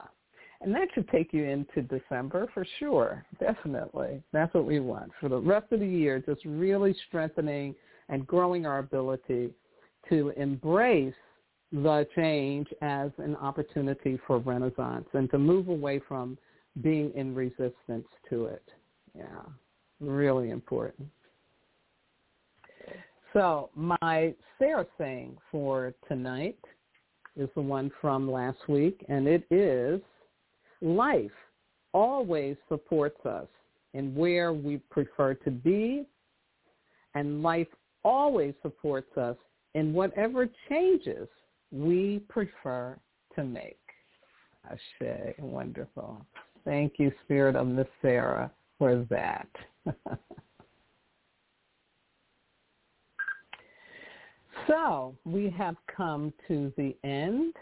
And 0.61 0.73
that 0.75 0.89
should 0.93 1.07
take 1.09 1.33
you 1.33 1.45
into 1.45 1.81
December 1.81 2.47
for 2.53 2.65
sure. 2.79 3.25
Definitely. 3.39 4.21
That's 4.33 4.53
what 4.53 4.65
we 4.65 4.79
want. 4.79 5.11
For 5.19 5.29
the 5.29 5.39
rest 5.39 5.71
of 5.71 5.79
the 5.79 5.87
year, 5.87 6.19
just 6.19 6.43
really 6.43 6.93
strengthening 7.07 7.75
and 8.09 8.27
growing 8.27 8.65
our 8.65 8.79
ability 8.79 9.51
to 10.09 10.33
embrace 10.35 11.13
the 11.71 12.07
change 12.15 12.67
as 12.81 13.11
an 13.19 13.35
opportunity 13.37 14.19
for 14.25 14.39
renaissance 14.39 15.05
and 15.13 15.29
to 15.31 15.37
move 15.37 15.69
away 15.69 16.01
from 16.07 16.37
being 16.81 17.11
in 17.15 17.35
resistance 17.35 18.07
to 18.29 18.45
it. 18.45 18.63
Yeah, 19.15 19.25
really 19.99 20.49
important. 20.49 21.07
So 23.33 23.69
my 23.75 24.33
Sarah 24.57 24.87
saying 24.97 25.37
for 25.51 25.93
tonight 26.07 26.57
is 27.39 27.49
the 27.55 27.61
one 27.61 27.91
from 28.01 28.29
last 28.29 28.57
week, 28.67 29.03
and 29.07 29.27
it 29.27 29.45
is, 29.49 30.01
life 30.81 31.31
always 31.93 32.57
supports 32.67 33.25
us 33.25 33.47
in 33.93 34.13
where 34.13 34.53
we 34.53 34.77
prefer 34.89 35.33
to 35.33 35.49
be, 35.49 36.05
and 37.15 37.41
life 37.41 37.67
always 38.03 38.53
supports 38.61 39.17
us 39.17 39.37
in 39.73 39.93
whatever 39.93 40.47
changes 40.69 41.27
we 41.71 42.21
prefer 42.29 42.97
to 43.35 43.43
make. 43.43 43.79
Ashe, 44.69 45.35
wonderful. 45.39 46.25
Thank 46.65 46.93
you, 46.97 47.11
Spirit 47.23 47.55
of 47.55 47.67
Miss 47.67 47.87
Sarah, 48.01 48.51
for 48.77 49.05
that. 49.09 49.47
So 54.69 55.15
we 55.25 55.49
have 55.57 55.75
come 55.97 56.31
to 56.47 56.71
the 56.77 56.95
end, 57.03 57.55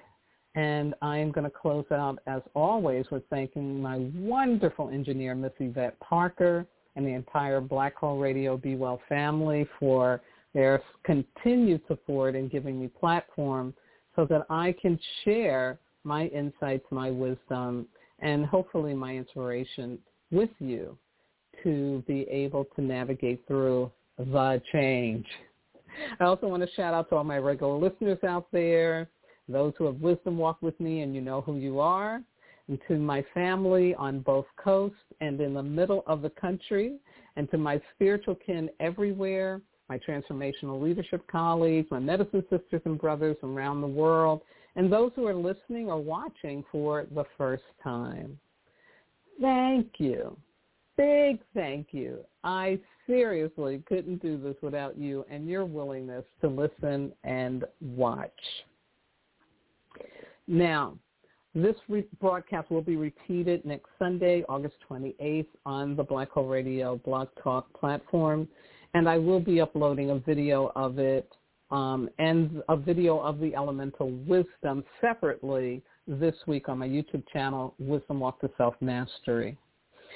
and 0.55 0.93
I 1.01 1.17
am 1.17 1.31
going 1.31 1.45
to 1.45 1.49
close 1.49 1.85
out, 1.89 2.19
as 2.27 2.41
always, 2.53 3.05
with 3.11 3.23
thanking 3.29 3.81
my 3.81 4.09
wonderful 4.13 4.89
engineer, 4.89 5.33
Miss 5.33 5.53
Yvette 5.57 5.97
Parker, 6.01 6.67
and 6.97 7.05
the 7.05 7.13
entire 7.13 7.61
Black 7.61 7.95
Hole 7.95 8.19
Radio 8.19 8.57
Be 8.57 8.75
Well 8.75 8.99
family 9.07 9.65
for 9.79 10.19
their 10.53 10.81
continued 11.05 11.81
support 11.87 12.35
in 12.35 12.49
giving 12.49 12.77
me 12.77 12.89
platform 12.89 13.73
so 14.17 14.25
that 14.25 14.45
I 14.49 14.75
can 14.81 14.99
share 15.23 15.79
my 16.03 16.25
insights, 16.25 16.85
my 16.91 17.09
wisdom, 17.09 17.87
and 18.19 18.45
hopefully 18.45 18.93
my 18.93 19.15
inspiration 19.15 19.97
with 20.29 20.49
you 20.59 20.97
to 21.63 22.03
be 22.05 22.27
able 22.29 22.65
to 22.75 22.81
navigate 22.81 23.47
through 23.47 23.91
the 24.17 24.61
change. 24.73 25.25
I 26.19 26.23
also 26.25 26.47
want 26.47 26.63
to 26.63 26.75
shout 26.75 26.93
out 26.93 27.09
to 27.09 27.15
all 27.15 27.23
my 27.23 27.37
regular 27.37 27.77
listeners 27.77 28.19
out 28.23 28.47
there, 28.51 29.09
those 29.49 29.73
who 29.77 29.85
have 29.85 29.95
wisdom 29.95 30.37
walk 30.37 30.61
with 30.61 30.79
me 30.79 31.01
and 31.01 31.15
you 31.15 31.21
know 31.21 31.41
who 31.41 31.57
you 31.57 31.79
are, 31.79 32.21
and 32.67 32.79
to 32.87 32.97
my 32.97 33.23
family 33.33 33.95
on 33.95 34.19
both 34.19 34.45
coasts 34.61 34.97
and 35.21 35.39
in 35.39 35.53
the 35.53 35.63
middle 35.63 36.03
of 36.07 36.21
the 36.21 36.29
country, 36.31 36.97
and 37.35 37.49
to 37.51 37.57
my 37.57 37.81
spiritual 37.95 38.35
kin 38.35 38.69
everywhere, 38.79 39.61
my 39.89 39.97
transformational 39.99 40.81
leadership 40.81 41.25
colleagues, 41.31 41.87
my 41.91 41.99
medicine 41.99 42.43
sisters 42.49 42.81
and 42.85 42.99
brothers 42.99 43.37
around 43.43 43.81
the 43.81 43.87
world, 43.87 44.41
and 44.75 44.91
those 44.91 45.11
who 45.15 45.25
are 45.25 45.35
listening 45.35 45.87
or 45.87 45.99
watching 46.01 46.63
for 46.71 47.05
the 47.15 47.23
first 47.37 47.63
time. 47.83 48.37
Thank 49.39 49.93
you. 49.97 50.37
Big 50.97 51.39
thank 51.53 51.87
you. 51.91 52.25
I 52.43 52.79
seriously 53.05 53.83
couldn't 53.87 54.21
do 54.21 54.41
this 54.41 54.55
without 54.61 54.97
you 54.97 55.25
and 55.29 55.47
your 55.47 55.63
willingness 55.63 56.25
to 56.41 56.47
listen 56.47 57.11
and 57.23 57.65
watch. 57.81 58.31
Now, 60.47 60.97
this 61.53 61.75
re- 61.87 62.07
broadcast 62.19 62.71
will 62.71 62.81
be 62.81 62.95
repeated 62.95 63.63
next 63.65 63.89
Sunday, 63.99 64.43
August 64.49 64.75
28th 64.89 65.47
on 65.65 65.95
the 65.95 66.03
Black 66.03 66.31
Hole 66.31 66.47
Radio 66.47 66.97
Blog 67.03 67.27
Talk 67.43 67.71
platform, 67.73 68.47
and 68.93 69.07
I 69.07 69.17
will 69.17 69.39
be 69.39 69.61
uploading 69.61 70.11
a 70.11 70.19
video 70.19 70.71
of 70.75 70.99
it 70.99 71.29
um, 71.69 72.09
and 72.17 72.63
a 72.69 72.77
video 72.77 73.19
of 73.19 73.39
the 73.39 73.55
elemental 73.55 74.11
wisdom 74.27 74.83
separately 75.01 75.81
this 76.07 76.35
week 76.47 76.69
on 76.69 76.77
my 76.77 76.87
YouTube 76.87 77.23
channel, 77.31 77.75
Wisdom 77.77 78.19
Walk 78.19 78.39
to 78.41 78.49
Self-Mastery. 78.57 79.57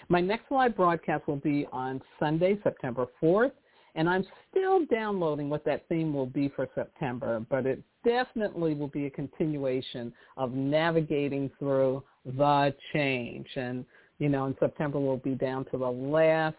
My 0.09 0.21
next 0.21 0.51
live 0.51 0.75
broadcast 0.75 1.27
will 1.27 1.37
be 1.37 1.67
on 1.71 2.01
Sunday, 2.19 2.57
September 2.63 3.07
4th, 3.21 3.51
and 3.95 4.09
I'm 4.09 4.25
still 4.49 4.85
downloading 4.85 5.49
what 5.49 5.65
that 5.65 5.87
theme 5.89 6.13
will 6.13 6.25
be 6.25 6.49
for 6.49 6.67
September, 6.73 7.45
but 7.49 7.65
it 7.65 7.81
definitely 8.05 8.73
will 8.73 8.87
be 8.87 9.05
a 9.05 9.09
continuation 9.09 10.13
of 10.37 10.53
navigating 10.53 11.51
through 11.59 12.03
the 12.25 12.73
change. 12.93 13.47
And, 13.55 13.85
you 14.19 14.29
know, 14.29 14.45
in 14.45 14.55
September 14.59 14.99
we'll 14.99 15.17
be 15.17 15.35
down 15.35 15.65
to 15.71 15.77
the 15.77 15.89
last 15.89 16.55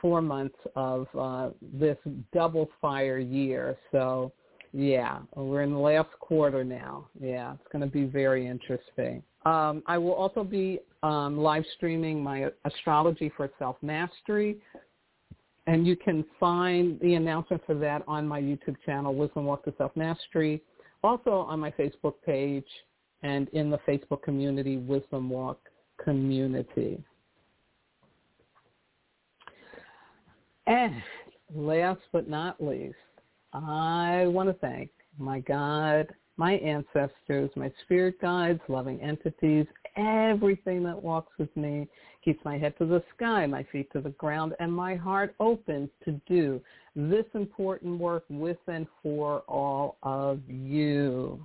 four 0.00 0.22
months 0.22 0.56
of 0.74 1.06
uh, 1.18 1.50
this 1.60 1.96
double 2.32 2.68
fire 2.80 3.18
year. 3.18 3.76
So, 3.90 4.32
yeah, 4.72 5.20
we're 5.34 5.62
in 5.62 5.72
the 5.72 5.78
last 5.78 6.10
quarter 6.20 6.62
now. 6.62 7.08
Yeah, 7.20 7.54
it's 7.54 7.72
going 7.72 7.82
to 7.82 7.90
be 7.90 8.04
very 8.04 8.46
interesting. 8.46 9.22
Um, 9.46 9.84
I 9.86 9.96
will 9.96 10.12
also 10.12 10.42
be 10.42 10.80
um, 11.04 11.38
live 11.38 11.64
streaming 11.76 12.20
my 12.20 12.50
astrology 12.64 13.30
for 13.36 13.48
self 13.60 13.76
mastery, 13.80 14.58
and 15.68 15.86
you 15.86 15.94
can 15.94 16.24
find 16.40 16.98
the 16.98 17.14
announcement 17.14 17.62
for 17.64 17.76
that 17.76 18.02
on 18.08 18.26
my 18.26 18.40
YouTube 18.40 18.74
channel, 18.84 19.14
Wisdom 19.14 19.44
Walk 19.44 19.64
to 19.66 19.74
Self 19.78 19.94
Mastery, 19.94 20.60
also 21.04 21.30
on 21.30 21.60
my 21.60 21.70
Facebook 21.70 22.14
page 22.24 22.66
and 23.22 23.48
in 23.50 23.70
the 23.70 23.78
Facebook 23.86 24.20
community, 24.20 24.78
Wisdom 24.78 25.30
Walk 25.30 25.60
Community. 26.02 27.00
And 30.66 31.00
last 31.54 32.00
but 32.12 32.28
not 32.28 32.60
least, 32.60 32.96
I 33.52 34.24
want 34.26 34.48
to 34.48 34.54
thank 34.54 34.90
my 35.18 35.38
God 35.38 36.08
my 36.36 36.54
ancestors, 36.54 37.50
my 37.56 37.72
spirit 37.84 38.20
guides, 38.20 38.60
loving 38.68 39.00
entities, 39.00 39.66
everything 39.96 40.82
that 40.84 41.02
walks 41.02 41.32
with 41.38 41.54
me, 41.56 41.88
keeps 42.24 42.44
my 42.44 42.58
head 42.58 42.76
to 42.78 42.86
the 42.86 43.02
sky, 43.14 43.46
my 43.46 43.64
feet 43.72 43.90
to 43.92 44.00
the 44.00 44.10
ground, 44.10 44.54
and 44.60 44.72
my 44.72 44.94
heart 44.94 45.34
open 45.40 45.88
to 46.04 46.20
do 46.28 46.60
this 46.94 47.24
important 47.34 47.98
work 47.98 48.24
with 48.28 48.58
and 48.66 48.86
for 49.02 49.40
all 49.48 49.96
of 50.02 50.40
you. 50.48 51.40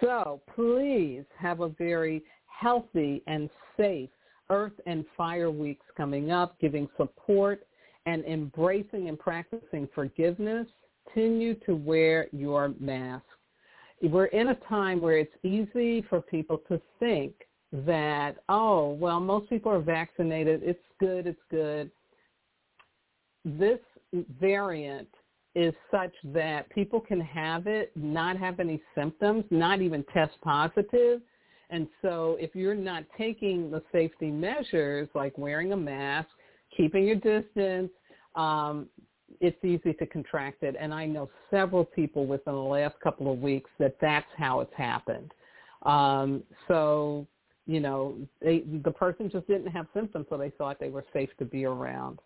So 0.00 0.40
please 0.54 1.24
have 1.38 1.60
a 1.60 1.68
very 1.68 2.22
healthy 2.46 3.22
and 3.26 3.50
safe 3.76 4.10
Earth 4.48 4.72
and 4.86 5.04
Fire 5.16 5.50
Weeks 5.50 5.84
coming 5.96 6.30
up, 6.30 6.58
giving 6.60 6.88
support 6.96 7.66
and 8.06 8.24
embracing 8.24 9.08
and 9.08 9.18
practicing 9.18 9.88
forgiveness. 9.94 10.66
Continue 11.12 11.54
to 11.66 11.74
wear 11.74 12.28
your 12.32 12.74
mask 12.80 13.24
we're 14.02 14.26
in 14.26 14.48
a 14.48 14.54
time 14.68 15.00
where 15.00 15.18
it's 15.18 15.34
easy 15.42 16.02
for 16.08 16.20
people 16.20 16.58
to 16.68 16.80
think 16.98 17.34
that, 17.72 18.36
oh, 18.48 18.92
well, 18.94 19.20
most 19.20 19.48
people 19.48 19.70
are 19.70 19.80
vaccinated. 19.80 20.62
It's 20.62 20.82
good. 20.98 21.26
It's 21.26 21.40
good. 21.50 21.90
This 23.44 23.78
variant 24.40 25.08
is 25.54 25.74
such 25.90 26.12
that 26.24 26.70
people 26.70 27.00
can 27.00 27.20
have 27.20 27.66
it, 27.66 27.92
not 27.96 28.36
have 28.36 28.60
any 28.60 28.80
symptoms, 28.94 29.44
not 29.50 29.80
even 29.80 30.04
test 30.12 30.32
positive. 30.42 31.20
And 31.70 31.86
so 32.02 32.36
if 32.40 32.54
you're 32.54 32.74
not 32.74 33.04
taking 33.16 33.70
the 33.70 33.82
safety 33.92 34.30
measures 34.30 35.08
like 35.14 35.36
wearing 35.38 35.72
a 35.72 35.76
mask, 35.76 36.28
keeping 36.76 37.04
your 37.04 37.16
distance, 37.16 37.90
um, 38.34 38.88
it's 39.40 39.62
easy 39.64 39.92
to 39.94 40.06
contract 40.06 40.62
it. 40.62 40.76
And 40.78 40.92
I 40.92 41.06
know 41.06 41.30
several 41.50 41.84
people 41.84 42.26
within 42.26 42.54
the 42.54 42.60
last 42.60 42.98
couple 43.00 43.32
of 43.32 43.38
weeks 43.38 43.70
that 43.78 43.96
that's 44.00 44.26
how 44.36 44.60
it's 44.60 44.74
happened. 44.76 45.32
Um, 45.82 46.42
so, 46.68 47.26
you 47.66 47.80
know, 47.80 48.16
they, 48.42 48.64
the 48.82 48.90
person 48.90 49.30
just 49.30 49.46
didn't 49.46 49.70
have 49.70 49.86
symptoms, 49.94 50.26
so 50.28 50.36
they 50.36 50.50
thought 50.50 50.78
they 50.78 50.88
were 50.88 51.04
safe 51.12 51.30
to 51.38 51.44
be 51.44 51.64
around. 51.64 52.18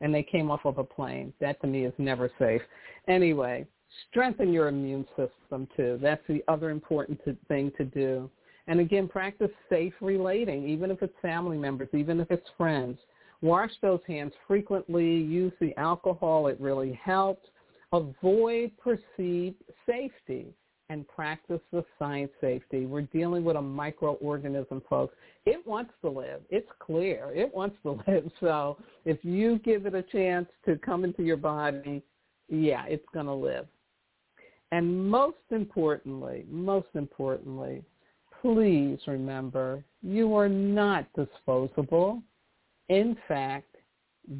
And 0.00 0.14
they 0.14 0.22
came 0.22 0.50
off 0.50 0.64
of 0.64 0.78
a 0.78 0.84
plane. 0.84 1.32
That 1.40 1.60
to 1.62 1.66
me 1.66 1.84
is 1.84 1.92
never 1.98 2.30
safe. 2.38 2.62
Anyway, 3.08 3.66
strengthen 4.10 4.52
your 4.52 4.68
immune 4.68 5.06
system 5.16 5.68
too. 5.76 5.98
That's 6.00 6.22
the 6.28 6.42
other 6.48 6.70
important 6.70 7.20
to, 7.24 7.36
thing 7.48 7.72
to 7.78 7.84
do. 7.84 8.30
And 8.66 8.80
again, 8.80 9.08
practice 9.08 9.50
safe 9.68 9.94
relating, 10.00 10.68
even 10.68 10.90
if 10.90 11.02
it's 11.02 11.14
family 11.20 11.58
members, 11.58 11.88
even 11.92 12.20
if 12.20 12.30
it's 12.30 12.48
friends. 12.56 12.98
Wash 13.42 13.70
those 13.80 14.00
hands 14.06 14.32
frequently. 14.46 15.06
Use 15.06 15.52
the 15.60 15.76
alcohol. 15.76 16.46
It 16.48 16.60
really 16.60 16.98
helps. 17.02 17.48
Avoid 17.92 18.72
perceived 18.78 19.56
safety 19.86 20.54
and 20.90 21.06
practice 21.08 21.60
the 21.72 21.84
science 21.98 22.32
safety. 22.40 22.84
We're 22.84 23.02
dealing 23.02 23.44
with 23.44 23.56
a 23.56 23.60
microorganism, 23.60 24.82
folks. 24.88 25.14
It 25.46 25.64
wants 25.66 25.92
to 26.02 26.10
live. 26.10 26.40
It's 26.50 26.68
clear. 26.80 27.30
It 27.32 27.54
wants 27.54 27.76
to 27.84 27.90
live. 28.06 28.30
So 28.40 28.76
if 29.04 29.24
you 29.24 29.58
give 29.60 29.86
it 29.86 29.94
a 29.94 30.02
chance 30.02 30.48
to 30.66 30.76
come 30.76 31.04
into 31.04 31.22
your 31.22 31.36
body, 31.36 32.02
yeah, 32.48 32.84
it's 32.86 33.06
going 33.14 33.26
to 33.26 33.34
live. 33.34 33.66
And 34.72 35.08
most 35.08 35.36
importantly, 35.50 36.44
most 36.48 36.88
importantly, 36.94 37.82
please 38.42 38.98
remember 39.06 39.84
you 40.02 40.34
are 40.34 40.48
not 40.48 41.06
disposable. 41.14 42.22
In 42.90 43.16
fact, 43.28 43.76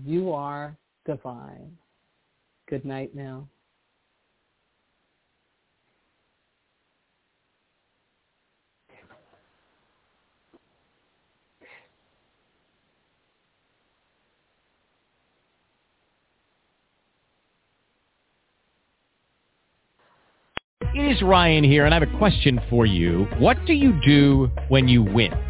you 0.05 0.33
are 0.33 0.77
divine. 1.07 1.71
Good 2.69 2.85
night 2.85 3.15
now. 3.15 3.47
It 20.93 20.99
is 20.99 21.23
Ryan 21.23 21.63
here, 21.63 21.85
and 21.85 21.95
I 21.95 22.01
have 22.01 22.09
a 22.09 22.19
question 22.19 22.61
for 22.69 22.85
you. 22.85 23.29
What 23.39 23.65
do 23.65 23.75
you 23.75 23.93
do 24.05 24.51
when 24.69 24.89
you 24.89 25.05
win? 25.05 25.50